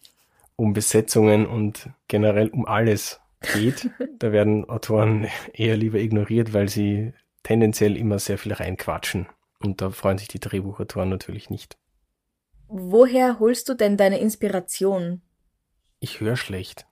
[0.56, 3.20] um Besetzungen und generell um alles
[3.54, 3.90] geht.
[4.20, 9.28] da werden Autoren eher lieber ignoriert, weil sie tendenziell immer sehr viel reinquatschen.
[9.60, 11.78] Und da freuen sich die Drehbuchautoren natürlich nicht.
[12.68, 15.22] Woher holst du denn deine Inspiration?
[16.00, 16.86] Ich höre schlecht.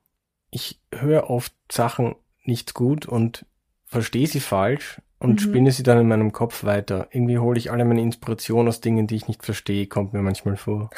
[0.51, 3.45] Ich höre oft Sachen nicht gut und
[3.85, 5.39] verstehe sie falsch und mhm.
[5.39, 7.07] spinne sie dann in meinem Kopf weiter.
[7.11, 10.57] Irgendwie hole ich alle meine Inspiration aus Dingen, die ich nicht verstehe, kommt mir manchmal
[10.57, 10.89] vor.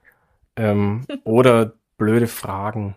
[0.56, 2.96] ähm, oder blöde Fragen.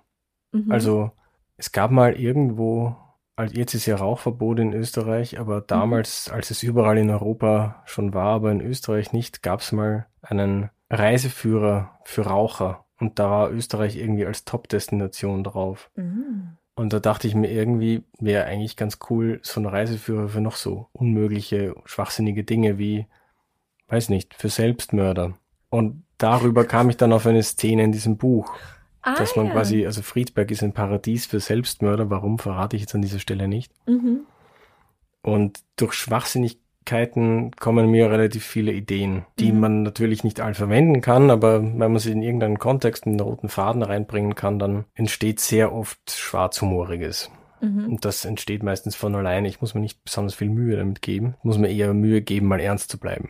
[0.51, 0.71] Mhm.
[0.71, 1.11] Also
[1.57, 2.95] es gab mal irgendwo,
[3.35, 5.67] also jetzt ist ja Rauchverbot in Österreich, aber mhm.
[5.67, 6.35] damals, mhm.
[6.35, 10.69] als es überall in Europa schon war, aber in Österreich nicht, gab es mal einen
[10.89, 12.85] Reiseführer für Raucher.
[12.99, 15.89] Und da war Österreich irgendwie als Top-Destination drauf.
[15.95, 16.57] Mhm.
[16.75, 20.55] Und da dachte ich mir irgendwie, wäre eigentlich ganz cool, so ein Reiseführer für noch
[20.55, 23.07] so unmögliche, schwachsinnige Dinge wie,
[23.87, 25.33] weiß nicht, für Selbstmörder.
[25.69, 28.55] Und darüber kam ich dann auf eine Szene in diesem Buch.
[29.03, 29.51] Ah, dass man ja.
[29.53, 33.47] quasi, also Friedberg ist ein Paradies für Selbstmörder, warum verrate ich jetzt an dieser Stelle
[33.47, 33.71] nicht.
[33.85, 34.21] Mhm.
[35.21, 39.59] Und durch Schwachsinnig, Möglichkeiten kommen mir relativ viele Ideen, die mhm.
[39.59, 43.21] man natürlich nicht all verwenden kann, aber wenn man sie in irgendeinen Kontext, in den
[43.21, 47.31] roten Faden reinbringen kann, dann entsteht sehr oft Schwarzhumoriges.
[47.61, 47.85] Mhm.
[47.85, 49.47] Und das entsteht meistens von alleine.
[49.47, 51.35] Ich muss mir nicht besonders viel Mühe damit geben.
[51.39, 53.29] Ich muss mir eher Mühe geben, mal ernst zu bleiben.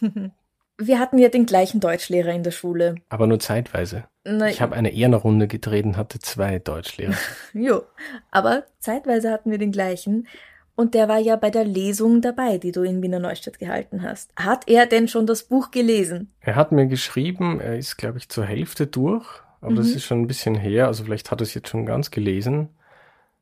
[0.80, 2.96] Wir hatten ja den gleichen Deutschlehrer in der Schule.
[3.08, 4.04] Aber nur zeitweise.
[4.24, 7.14] Na, ich habe eine Ehrenrunde gedreht und hatte zwei Deutschlehrer.
[7.52, 7.82] jo,
[8.30, 10.28] aber zeitweise hatten wir den gleichen.
[10.76, 14.30] Und der war ja bei der Lesung dabei, die du in Wiener Neustadt gehalten hast.
[14.36, 16.30] Hat er denn schon das Buch gelesen?
[16.40, 19.26] Er hat mir geschrieben, er ist, glaube ich, zur Hälfte durch,
[19.60, 19.76] aber mhm.
[19.76, 22.68] das ist schon ein bisschen her, also vielleicht hat er es jetzt schon ganz gelesen.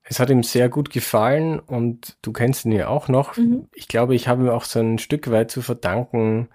[0.02, 3.36] Es hat ihm sehr gut gefallen und du kennst ihn ja auch noch.
[3.36, 3.68] Mhm.
[3.74, 6.48] Ich glaube, ich habe ihm auch so ein Stück weit zu verdanken,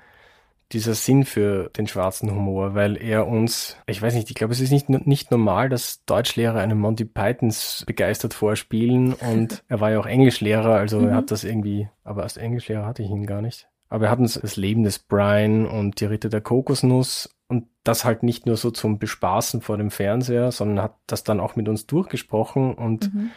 [0.73, 4.59] dieser Sinn für den schwarzen Humor, weil er uns, ich weiß nicht, ich glaube, es
[4.59, 9.99] ist nicht, nicht normal, dass Deutschlehrer einen Monty Pythons begeistert vorspielen und er war ja
[9.99, 11.09] auch Englischlehrer, also Mhm.
[11.09, 13.67] er hat das irgendwie, aber als Englischlehrer hatte ich ihn gar nicht.
[13.89, 18.05] Aber er hat uns das Leben des Brian und die Ritter der Kokosnuss und das
[18.05, 21.67] halt nicht nur so zum Bespaßen vor dem Fernseher, sondern hat das dann auch mit
[21.67, 23.31] uns durchgesprochen und Mhm.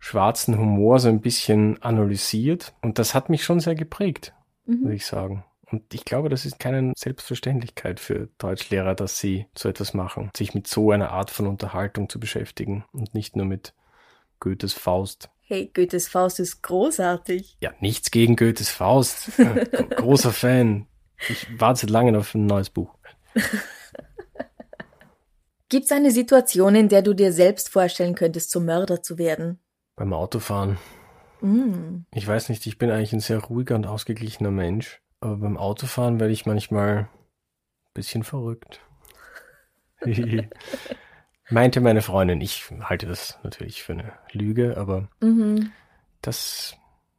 [0.00, 4.34] schwarzen Humor so ein bisschen analysiert und das hat mich schon sehr geprägt
[4.66, 4.82] Mhm.
[4.82, 5.44] würde ich sagen.
[5.72, 10.54] Und ich glaube, das ist keine Selbstverständlichkeit für Deutschlehrer, dass sie so etwas machen, sich
[10.54, 13.72] mit so einer Art von Unterhaltung zu beschäftigen und nicht nur mit
[14.38, 15.30] Goethes Faust.
[15.40, 17.56] Hey, Goethes Faust ist großartig.
[17.60, 19.32] Ja, nichts gegen Goethes Faust.
[19.96, 20.86] Großer Fan.
[21.28, 22.94] Ich warte seit langem auf ein neues Buch.
[25.70, 29.58] Gibt es eine Situation, in der du dir selbst vorstellen könntest, zum Mörder zu werden?
[29.96, 30.76] Beim Autofahren.
[31.40, 32.04] Mm.
[32.12, 35.01] Ich weiß nicht, ich bin eigentlich ein sehr ruhiger und ausgeglichener Mensch.
[35.22, 37.08] Aber beim Autofahren werde ich manchmal ein
[37.94, 38.80] bisschen verrückt.
[41.50, 42.40] Meinte meine Freundin.
[42.40, 45.70] Ich halte das natürlich für eine Lüge, aber Mhm.
[46.22, 46.76] das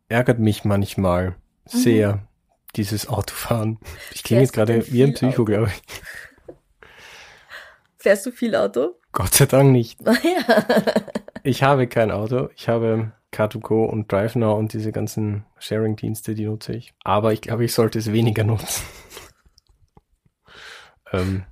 [0.10, 1.36] ärgert mich manchmal
[1.66, 2.28] sehr,
[2.76, 3.80] dieses Autofahren.
[4.12, 5.82] Ich klinge jetzt gerade wie ein Psycho, glaube ich.
[8.00, 8.96] Fährst du viel Auto?
[9.14, 10.02] Gott sei Dank nicht.
[10.02, 10.14] Ja.
[11.44, 12.50] Ich habe kein Auto.
[12.56, 16.94] Ich habe Car2Go und DriveNow und diese ganzen Sharing-Dienste, die nutze ich.
[17.04, 18.84] Aber ich glaube, ich sollte es weniger nutzen.
[21.12, 21.44] ähm,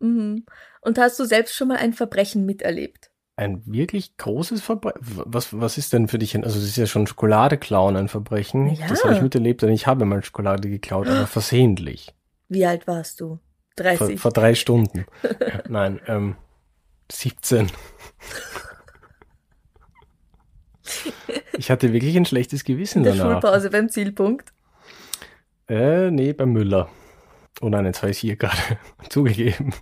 [0.00, 0.46] Mhm.
[0.80, 3.10] Und hast du selbst schon mal ein Verbrechen miterlebt?
[3.36, 4.98] ein wirklich großes Verbrechen.
[5.00, 6.34] Was, was ist denn für dich?
[6.34, 8.74] ein- Also, es ist ja schon Schokolade klauen ein Verbrechen.
[8.74, 8.88] Ja.
[8.88, 12.12] Das habe ich miterlebt, denn ich habe mal Schokolade geklaut, aber versehentlich.
[12.48, 13.38] Wie alt warst du?
[13.76, 14.18] Vor, 30.
[14.20, 15.06] vor drei Stunden.
[15.68, 16.34] nein, ähm,
[17.12, 17.70] 17.
[21.56, 23.40] Ich hatte wirklich ein schlechtes Gewissen In der danach.
[23.42, 24.52] Schulpause beim Zielpunkt.
[25.68, 26.88] Äh, nee, beim Müller.
[27.60, 28.56] Oh nein, jetzt habe ich hier gerade
[29.10, 29.74] zugegeben.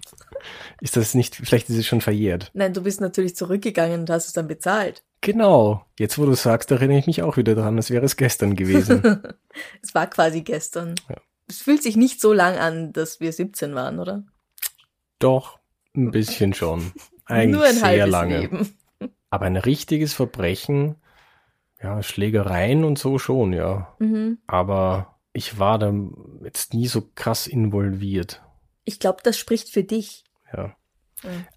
[0.81, 2.51] Ist das nicht, vielleicht ist es schon verjährt.
[2.55, 5.03] Nein, du bist natürlich zurückgegangen und hast es dann bezahlt.
[5.21, 5.85] Genau.
[5.99, 9.03] Jetzt, wo du sagst, erinnere ich mich auch wieder dran, als wäre es gestern gewesen.
[9.83, 10.95] es war quasi gestern.
[11.09, 11.17] Ja.
[11.49, 14.25] Es fühlt sich nicht so lang an, dass wir 17 waren, oder?
[15.19, 15.59] Doch,
[15.95, 16.93] ein bisschen schon.
[17.27, 18.39] Eigentlich Nur ein sehr halbes lange.
[18.41, 18.77] Leben.
[19.37, 20.95] Aber ein richtiges Verbrechen,
[21.83, 23.95] ja, Schlägereien und so schon, ja.
[23.99, 24.39] Mhm.
[24.47, 25.93] Aber ich war da
[26.43, 28.43] jetzt nie so krass involviert.
[28.87, 30.25] Ich glaube, das spricht für dich.
[30.57, 30.75] Ja.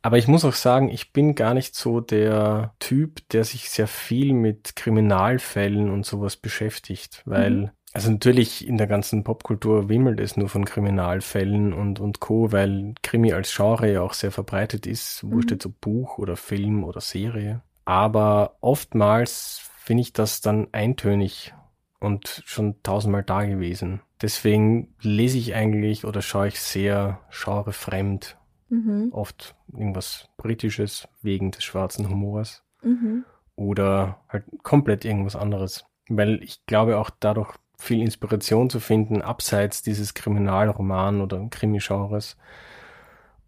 [0.02, 3.88] Aber ich muss auch sagen, ich bin gar nicht so der Typ, der sich sehr
[3.88, 7.70] viel mit Kriminalfällen und sowas beschäftigt, weil, Mhm.
[7.94, 12.94] also natürlich in der ganzen Popkultur wimmelt es nur von Kriminalfällen und, und Co., weil
[13.04, 15.56] Krimi als Genre ja auch sehr verbreitet ist, wurscht Mhm.
[15.56, 17.62] jetzt ob Buch oder Film oder Serie.
[17.90, 21.56] Aber oftmals finde ich das dann eintönig
[22.00, 24.02] und schon tausendmal da gewesen.
[24.22, 28.38] Deswegen lese ich eigentlich oder schaue ich sehr genrefremd
[28.70, 29.10] Mhm.
[29.12, 33.26] oft irgendwas Britisches wegen des schwarzen Humors Mhm.
[33.56, 35.84] oder halt komplett irgendwas anderes.
[36.10, 42.38] Weil ich glaube auch dadurch viel Inspiration zu finden, abseits dieses Kriminalroman oder Krimi-Genres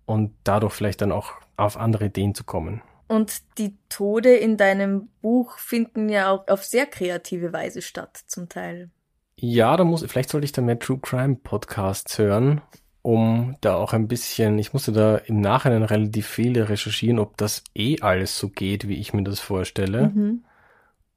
[0.07, 2.81] und dadurch vielleicht dann auch auf andere Ideen zu kommen.
[3.11, 8.47] Und die Tode in deinem Buch finden ja auch auf sehr kreative Weise statt, zum
[8.47, 8.89] Teil.
[9.35, 12.61] Ja, da muss, vielleicht sollte ich da mehr True Crime Podcasts hören,
[13.01, 17.65] um da auch ein bisschen, ich musste da im Nachhinein relativ viele recherchieren, ob das
[17.75, 20.07] eh alles so geht, wie ich mir das vorstelle.
[20.07, 20.45] Mhm.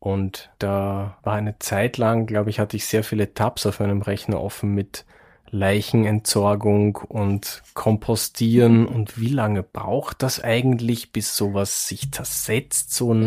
[0.01, 4.03] Und da war eine Zeit lang, glaube ich, hatte ich sehr viele Tabs auf meinem
[4.03, 5.05] Rechner offen mit
[5.51, 13.21] Leichenentsorgung und Kompostieren und wie lange braucht das eigentlich, bis sowas sich zersetzt, so ein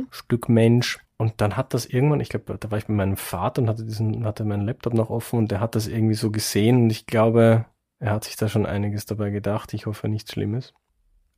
[0.00, 0.06] Mhm.
[0.10, 0.98] Stück Mensch.
[1.16, 3.84] Und dann hat das irgendwann, ich glaube, da war ich mit meinem Vater und hatte
[3.84, 7.06] diesen, hatte meinen Laptop noch offen und der hat das irgendwie so gesehen und ich
[7.06, 7.66] glaube,
[8.00, 9.72] er hat sich da schon einiges dabei gedacht.
[9.74, 10.74] Ich hoffe nichts Schlimmes.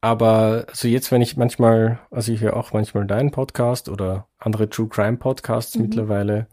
[0.00, 4.68] Aber also jetzt, wenn ich manchmal, also ich höre auch manchmal deinen Podcast oder andere
[4.70, 5.82] True Crime Podcasts Mhm.
[5.82, 6.46] mittlerweile.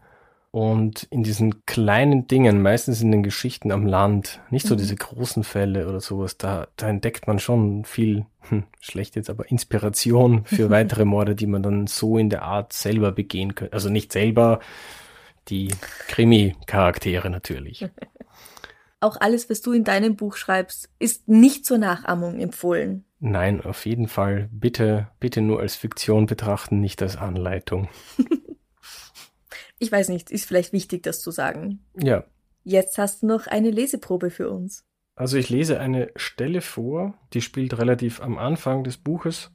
[0.54, 4.78] Und in diesen kleinen Dingen, meistens in den Geschichten am Land, nicht so Mhm.
[4.78, 9.50] diese großen Fälle oder sowas, da, da entdeckt man schon viel, hm, schlecht jetzt, aber
[9.50, 13.72] Inspiration für weitere Morde, die man dann so in der Art selber begehen könnte.
[13.72, 14.60] Also nicht selber,
[15.48, 15.74] die
[16.06, 17.88] Krimi-Charaktere natürlich.
[19.00, 23.04] Auch alles, was du in deinem Buch schreibst, ist nicht zur Nachahmung empfohlen.
[23.18, 24.48] Nein, auf jeden Fall.
[24.52, 27.88] Bitte, bitte nur als Fiktion betrachten, nicht als Anleitung.
[29.84, 31.84] Ich weiß nicht, ist vielleicht wichtig, das zu sagen.
[31.94, 32.24] Ja,
[32.66, 34.86] Jetzt hast du noch eine Leseprobe für uns.
[35.16, 39.50] also ich lese eine Stelle vor, die spielt relativ am Anfang des Buches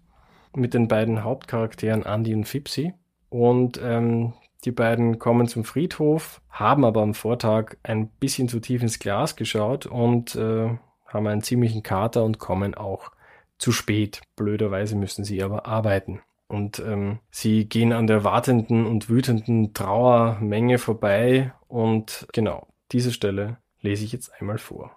[0.56, 2.94] mit den beiden Hauptcharakteren Andy und Fipsi.
[3.30, 4.34] Und ähm,
[4.66, 9.36] die beiden kommen zum Friedhof, haben aber am Vortag ein bisschen zu tief ins Glas
[9.36, 13.12] geschaut und äh, haben einen ziemlichen Kater und kommen auch
[13.58, 14.22] zu spät.
[14.36, 16.22] Blöderweise müssen sie aber arbeiten.
[16.50, 21.54] Und ähm, sie gehen an der wartenden und wütenden Trauermenge vorbei.
[21.68, 24.92] Und genau, diese Stelle lese ich jetzt einmal vor.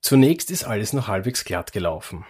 [0.00, 2.24] Zunächst ist alles noch halbwegs glatt gelaufen.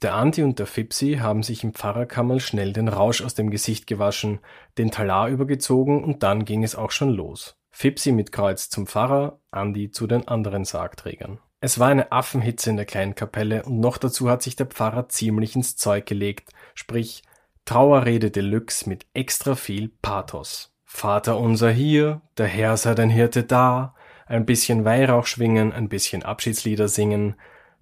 [0.00, 3.88] Der Andi und der Fipsi haben sich im Pfarrerkammerl schnell den Rausch aus dem Gesicht
[3.88, 4.38] gewaschen,
[4.78, 7.56] den Talar übergezogen und dann ging es auch schon los.
[7.72, 11.40] Fipsi mit Kreuz zum Pfarrer, Andi zu den anderen Sargträgern.
[11.60, 15.08] Es war eine Affenhitze in der kleinen Kapelle und noch dazu hat sich der Pfarrer
[15.08, 17.24] ziemlich ins Zeug gelegt, sprich
[17.68, 20.72] Trauerrede Deluxe mit extra viel Pathos.
[20.86, 23.94] Vater unser hier, der Herr sei dein Hirte da,
[24.26, 27.34] ein bisschen Weihrauch schwingen, ein bisschen Abschiedslieder singen,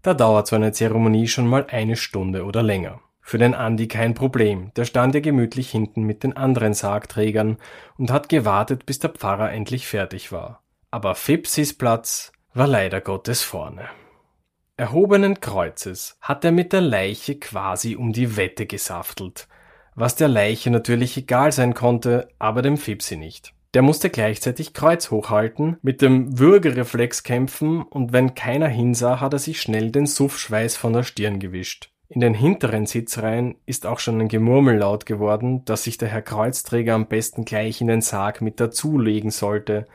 [0.02, 3.00] da dauert so eine Zeremonie schon mal eine Stunde oder länger.
[3.20, 7.56] Für den Andi kein Problem, der stand ja gemütlich hinten mit den anderen Sargträgern
[7.96, 10.64] und hat gewartet, bis der Pfarrer endlich fertig war.
[10.90, 13.84] Aber Fipsis Platz war leider Gottes vorne.
[14.76, 19.46] Erhobenen Kreuzes hat er mit der Leiche quasi um die Wette gesaftelt,
[19.96, 23.52] was der Leiche natürlich egal sein konnte, aber dem Fipsi nicht.
[23.74, 29.38] Der musste gleichzeitig Kreuz hochhalten, mit dem Würgereflex kämpfen und wenn keiner hinsah, hat er
[29.38, 31.90] sich schnell den Suffschweiß von der Stirn gewischt.
[32.08, 36.22] In den hinteren Sitzreihen ist auch schon ein Gemurmel laut geworden, dass sich der Herr
[36.22, 39.86] Kreuzträger am besten gleich in den Sarg mit dazulegen sollte,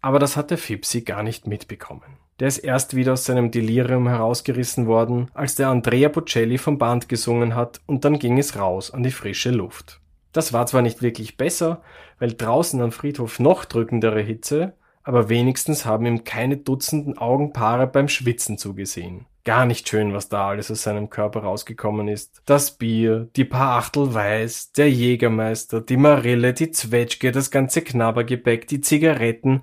[0.00, 2.18] aber das hatte Fipsi gar nicht mitbekommen.
[2.40, 7.08] Der ist erst wieder aus seinem Delirium herausgerissen worden, als der Andrea Bocelli vom Band
[7.08, 10.00] gesungen hat und dann ging es raus an die frische Luft.
[10.32, 11.82] Das war zwar nicht wirklich besser,
[12.20, 18.08] weil draußen am Friedhof noch drückendere Hitze, aber wenigstens haben ihm keine Dutzenden Augenpaare beim
[18.08, 19.26] Schwitzen zugesehen.
[19.44, 22.42] Gar nicht schön, was da alles aus seinem Körper rausgekommen ist.
[22.44, 28.68] Das Bier, die paar Achtel Weiß, der Jägermeister, die Marille, die Zwetschge, das ganze Knabbergebäck,
[28.68, 29.62] die Zigaretten.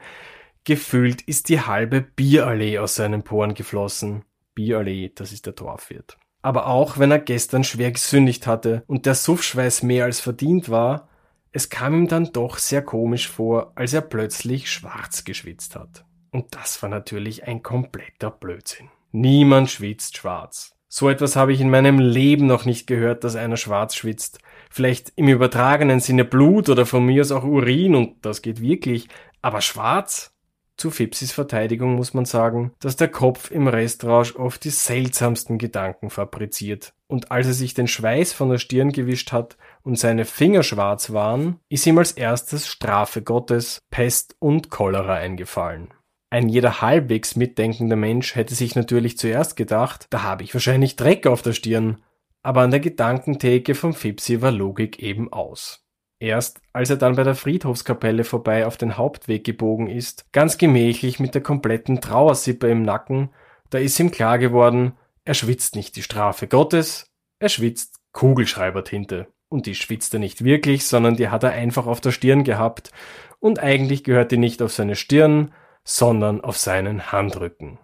[0.65, 4.25] Gefühlt ist die halbe Bierallee aus seinen Poren geflossen.
[4.55, 6.17] Bierallee, das ist der Dorfwirt.
[6.41, 11.07] Aber auch wenn er gestern schwer gesündigt hatte und der Suffschweiß mehr als verdient war,
[11.51, 16.03] es kam ihm dann doch sehr komisch vor, als er plötzlich schwarz geschwitzt hat.
[16.31, 18.89] Und das war natürlich ein kompletter Blödsinn.
[19.11, 20.75] Niemand schwitzt schwarz.
[20.87, 24.39] So etwas habe ich in meinem Leben noch nicht gehört, dass einer schwarz schwitzt.
[24.71, 29.07] Vielleicht im übertragenen Sinne Blut oder von mir aus auch Urin und das geht wirklich.
[29.41, 30.34] Aber schwarz?
[30.77, 36.09] Zu Fipsis Verteidigung muss man sagen, dass der Kopf im Restrausch oft die seltsamsten Gedanken
[36.09, 36.93] fabriziert.
[37.07, 41.13] Und als er sich den Schweiß von der Stirn gewischt hat und seine Finger schwarz
[41.13, 45.93] waren, ist ihm als erstes Strafe Gottes, Pest und Cholera eingefallen.
[46.29, 51.27] Ein jeder halbwegs mitdenkender Mensch hätte sich natürlich zuerst gedacht, da habe ich wahrscheinlich Dreck
[51.27, 52.01] auf der Stirn.
[52.41, 55.84] Aber an der Gedankentheke vom Fipsi war Logik eben aus.
[56.25, 61.19] Erst als er dann bei der Friedhofskapelle vorbei auf den Hauptweg gebogen ist, ganz gemächlich
[61.19, 63.29] mit der kompletten Trauersippe im Nacken,
[63.69, 69.27] da ist ihm klar geworden, er schwitzt nicht die Strafe Gottes, er schwitzt Kugelschreibertinte.
[69.49, 72.91] Und die schwitzt er nicht wirklich, sondern die hat er einfach auf der Stirn gehabt,
[73.39, 77.77] und eigentlich gehört die nicht auf seine Stirn, sondern auf seinen Handrücken.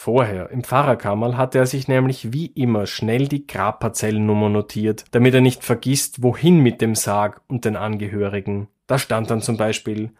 [0.00, 5.40] Vorher, im Pfarrerkammerl, hatte er sich nämlich wie immer schnell die Grabparzellennummer notiert, damit er
[5.40, 8.68] nicht vergisst, wohin mit dem Sarg und den Angehörigen.
[8.86, 10.12] Da stand dann zum Beispiel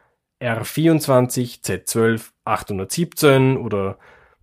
[0.43, 3.99] R24 Z12 817 oder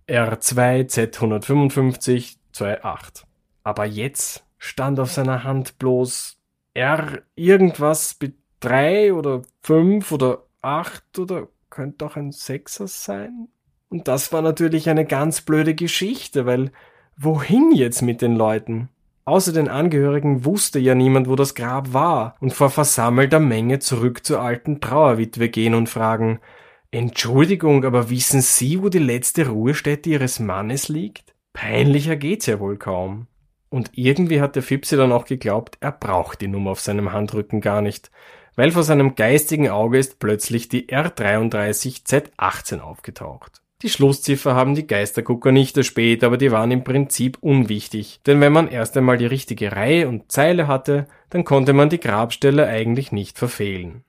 [0.08, 3.26] R2 Z155 28.
[3.62, 6.38] Aber jetzt stand auf seiner Hand bloß
[6.72, 13.48] R irgendwas mit 3 oder 5 oder 8 oder könnte auch ein Sechser sein?
[13.88, 16.72] Und das war natürlich eine ganz blöde Geschichte, weil
[17.16, 18.88] wohin jetzt mit den Leuten?
[19.24, 24.24] Außer den Angehörigen wusste ja niemand, wo das Grab war, und vor versammelter Menge zurück
[24.24, 26.40] zur alten Trauerwitwe gehen und fragen,
[26.92, 31.34] Entschuldigung, aber wissen Sie, wo die letzte Ruhestätte Ihres Mannes liegt?
[31.52, 33.26] Peinlicher geht's ja wohl kaum.
[33.68, 37.60] Und irgendwie hat der Fipsi dann auch geglaubt, er braucht die Nummer auf seinem Handrücken
[37.60, 38.12] gar nicht,
[38.54, 43.60] weil vor seinem geistigen Auge ist plötzlich die R33Z18 aufgetaucht.
[43.82, 48.52] Die Schlussziffer haben die Geistergucker nicht erspäht, aber die waren im Prinzip unwichtig, denn wenn
[48.52, 53.12] man erst einmal die richtige Reihe und Zeile hatte, dann konnte man die Grabstelle eigentlich
[53.12, 54.02] nicht verfehlen.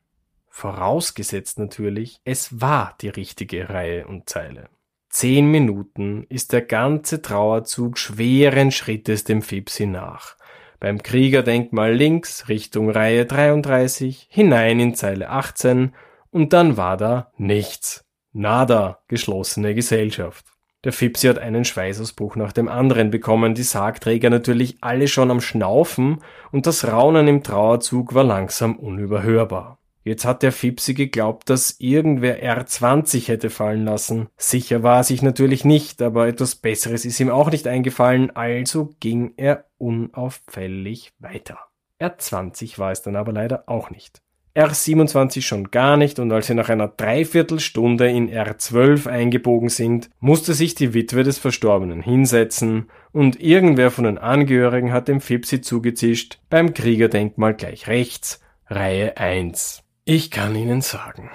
[0.47, 4.69] Vorausgesetzt natürlich, es war die richtige Reihe und Zeile.
[5.09, 10.37] Zehn Minuten ist der ganze Trauerzug schweren Schrittes dem Fipsi nach.
[10.79, 15.93] Beim Kriegerdenkmal links Richtung Reihe 33, hinein in Zeile 18
[16.31, 18.06] und dann war da nichts.
[18.33, 20.45] Nada, geschlossene Gesellschaft.
[20.83, 25.41] Der Fipsi hat einen Schweißausbruch nach dem anderen bekommen, die Sargträger natürlich alle schon am
[25.41, 26.19] Schnaufen
[26.51, 29.79] und das Raunen im Trauerzug war langsam unüberhörbar.
[30.03, 34.29] Jetzt hat der Fipsi geglaubt, dass irgendwer R20 hätte fallen lassen.
[34.37, 38.95] Sicher war er sich natürlich nicht, aber etwas Besseres ist ihm auch nicht eingefallen, also
[39.01, 41.57] ging er unauffällig weiter.
[41.99, 44.21] R20 war es dann aber leider auch nicht.
[44.57, 50.55] R27 schon gar nicht und als sie nach einer Dreiviertelstunde in R12 eingebogen sind, musste
[50.55, 56.39] sich die Witwe des Verstorbenen hinsetzen und irgendwer von den Angehörigen hat dem Fipsi zugezischt,
[56.49, 59.83] beim Kriegerdenkmal gleich rechts, Reihe 1.
[60.05, 61.29] Ich kann Ihnen sagen,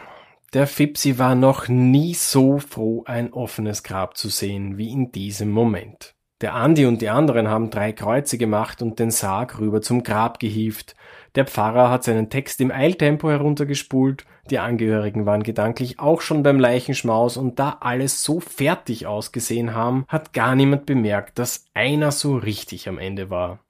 [0.53, 5.51] der Fipsi war noch nie so froh, ein offenes Grab zu sehen wie in diesem
[5.51, 6.15] Moment.
[6.43, 10.41] Der Andi und die anderen haben drei Kreuze gemacht und den Sarg rüber zum Grab
[10.41, 10.97] gehievt.
[11.35, 16.61] Der Pfarrer hat seinen Text im Eiltempo heruntergespult, die Angehörigen waren gedanklich auch schon beim
[16.61, 22.37] Leichenschmaus und da alles so fertig ausgesehen haben, hat gar niemand bemerkt, dass einer so
[22.37, 23.61] richtig am Ende war.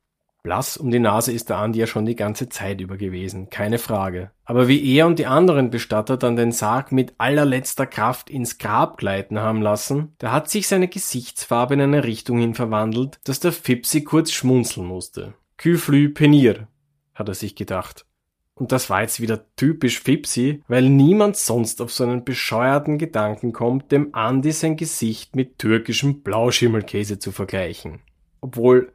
[0.43, 3.79] Blass um die Nase ist der Andi ja schon die ganze Zeit über gewesen, keine
[3.79, 4.33] Frage.
[4.45, 8.97] Aber wie er und die anderen Bestatter dann den Sarg mit allerletzter Kraft ins Grab
[8.97, 13.53] gleiten haben lassen, da hat sich seine Gesichtsfarbe in eine Richtung hin verwandelt, dass der
[13.53, 15.35] Fipsi kurz schmunzeln musste.
[15.59, 16.67] Küflü penir,
[17.15, 18.07] hat er sich gedacht.
[18.55, 23.53] Und das war jetzt wieder typisch Fipsi, weil niemand sonst auf so einen bescheuerten Gedanken
[23.53, 28.01] kommt, dem Andi sein Gesicht mit türkischem Blauschimmelkäse zu vergleichen.
[28.41, 28.93] Obwohl,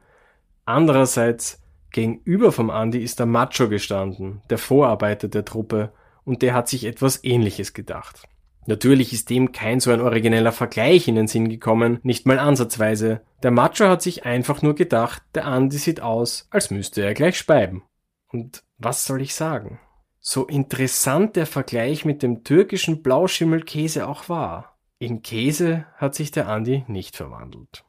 [0.68, 1.62] Andererseits,
[1.92, 5.92] gegenüber vom Andi ist der Macho gestanden, der Vorarbeiter der Truppe,
[6.26, 8.28] und der hat sich etwas ähnliches gedacht.
[8.66, 13.22] Natürlich ist dem kein so ein origineller Vergleich in den Sinn gekommen, nicht mal ansatzweise.
[13.42, 17.38] Der Macho hat sich einfach nur gedacht, der Andi sieht aus, als müsste er gleich
[17.38, 17.82] speiben.
[18.28, 19.80] Und was soll ich sagen?
[20.20, 24.78] So interessant der Vergleich mit dem türkischen Blauschimmelkäse auch war.
[24.98, 27.84] In Käse hat sich der Andi nicht verwandelt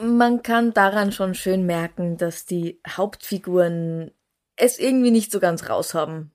[0.00, 4.12] man kann daran schon schön merken, dass die Hauptfiguren
[4.56, 6.32] es irgendwie nicht so ganz raushaben.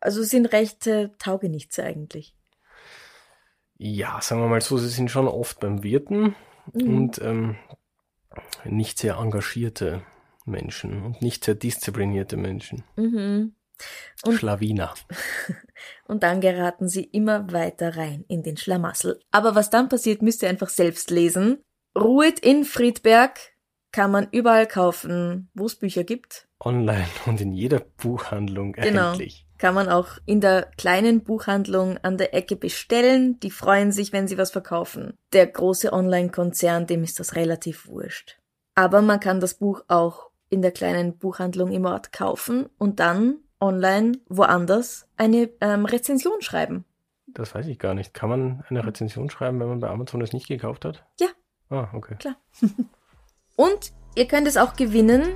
[0.00, 2.34] Also sind recht äh, taugenichts eigentlich.
[3.76, 6.34] Ja, sagen wir mal so, sie sind schon oft beim Wirten
[6.72, 6.96] mhm.
[6.96, 7.56] und ähm,
[8.64, 10.02] nicht sehr engagierte
[10.44, 12.84] Menschen und nicht sehr disziplinierte Menschen.
[12.96, 13.54] Mhm.
[14.24, 14.94] Und, Schlawiner.
[16.06, 19.20] Und dann geraten sie immer weiter rein in den Schlamassel.
[19.30, 21.62] Aber was dann passiert, müsst ihr einfach selbst lesen.
[21.98, 23.38] Ruhet in Friedberg
[23.92, 26.48] kann man überall kaufen, wo es Bücher gibt.
[26.60, 29.00] Online und in jeder Buchhandlung genau.
[29.02, 29.46] erhältlich.
[29.58, 33.38] Kann man auch in der kleinen Buchhandlung an der Ecke bestellen.
[33.40, 35.14] Die freuen sich, wenn sie was verkaufen.
[35.32, 38.38] Der große Online-Konzern, dem ist das relativ wurscht.
[38.74, 43.36] Aber man kann das Buch auch in der kleinen Buchhandlung im Ort kaufen und dann
[43.60, 46.84] online woanders eine ähm, Rezension schreiben.
[47.26, 48.14] Das weiß ich gar nicht.
[48.14, 51.04] Kann man eine Rezension schreiben, wenn man bei Amazon es nicht gekauft hat?
[51.20, 51.28] Ja,
[51.70, 52.16] Ah, okay.
[52.18, 52.36] Klar.
[53.56, 55.34] Und ihr könnt es auch gewinnen.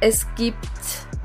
[0.00, 0.56] Es gibt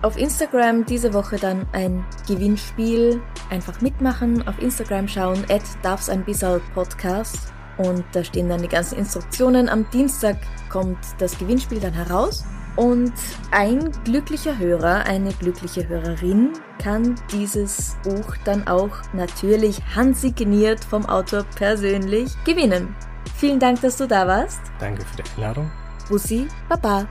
[0.01, 3.21] auf Instagram diese Woche dann ein Gewinnspiel.
[3.49, 7.53] Einfach mitmachen, auf Instagram schauen, at darf's ein bisschen Podcast.
[7.77, 9.69] Und da stehen dann die ganzen Instruktionen.
[9.69, 10.37] Am Dienstag
[10.69, 12.43] kommt das Gewinnspiel dann heraus.
[12.77, 13.13] Und
[13.51, 21.43] ein glücklicher Hörer, eine glückliche Hörerin kann dieses Buch dann auch natürlich handsigniert vom Autor
[21.55, 22.95] persönlich gewinnen.
[23.35, 24.61] Vielen Dank, dass du da warst.
[24.79, 25.69] Danke für die Einladung.
[26.07, 27.07] Bussi, Baba.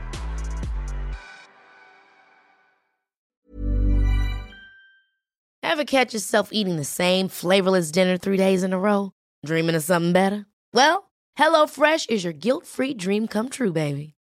[5.63, 9.13] Ever catch yourself eating the same flavorless dinner three days in a row?
[9.45, 10.47] Dreaming of something better?
[10.75, 14.15] Well, HelloFresh is your guilt-free dream come true, baby.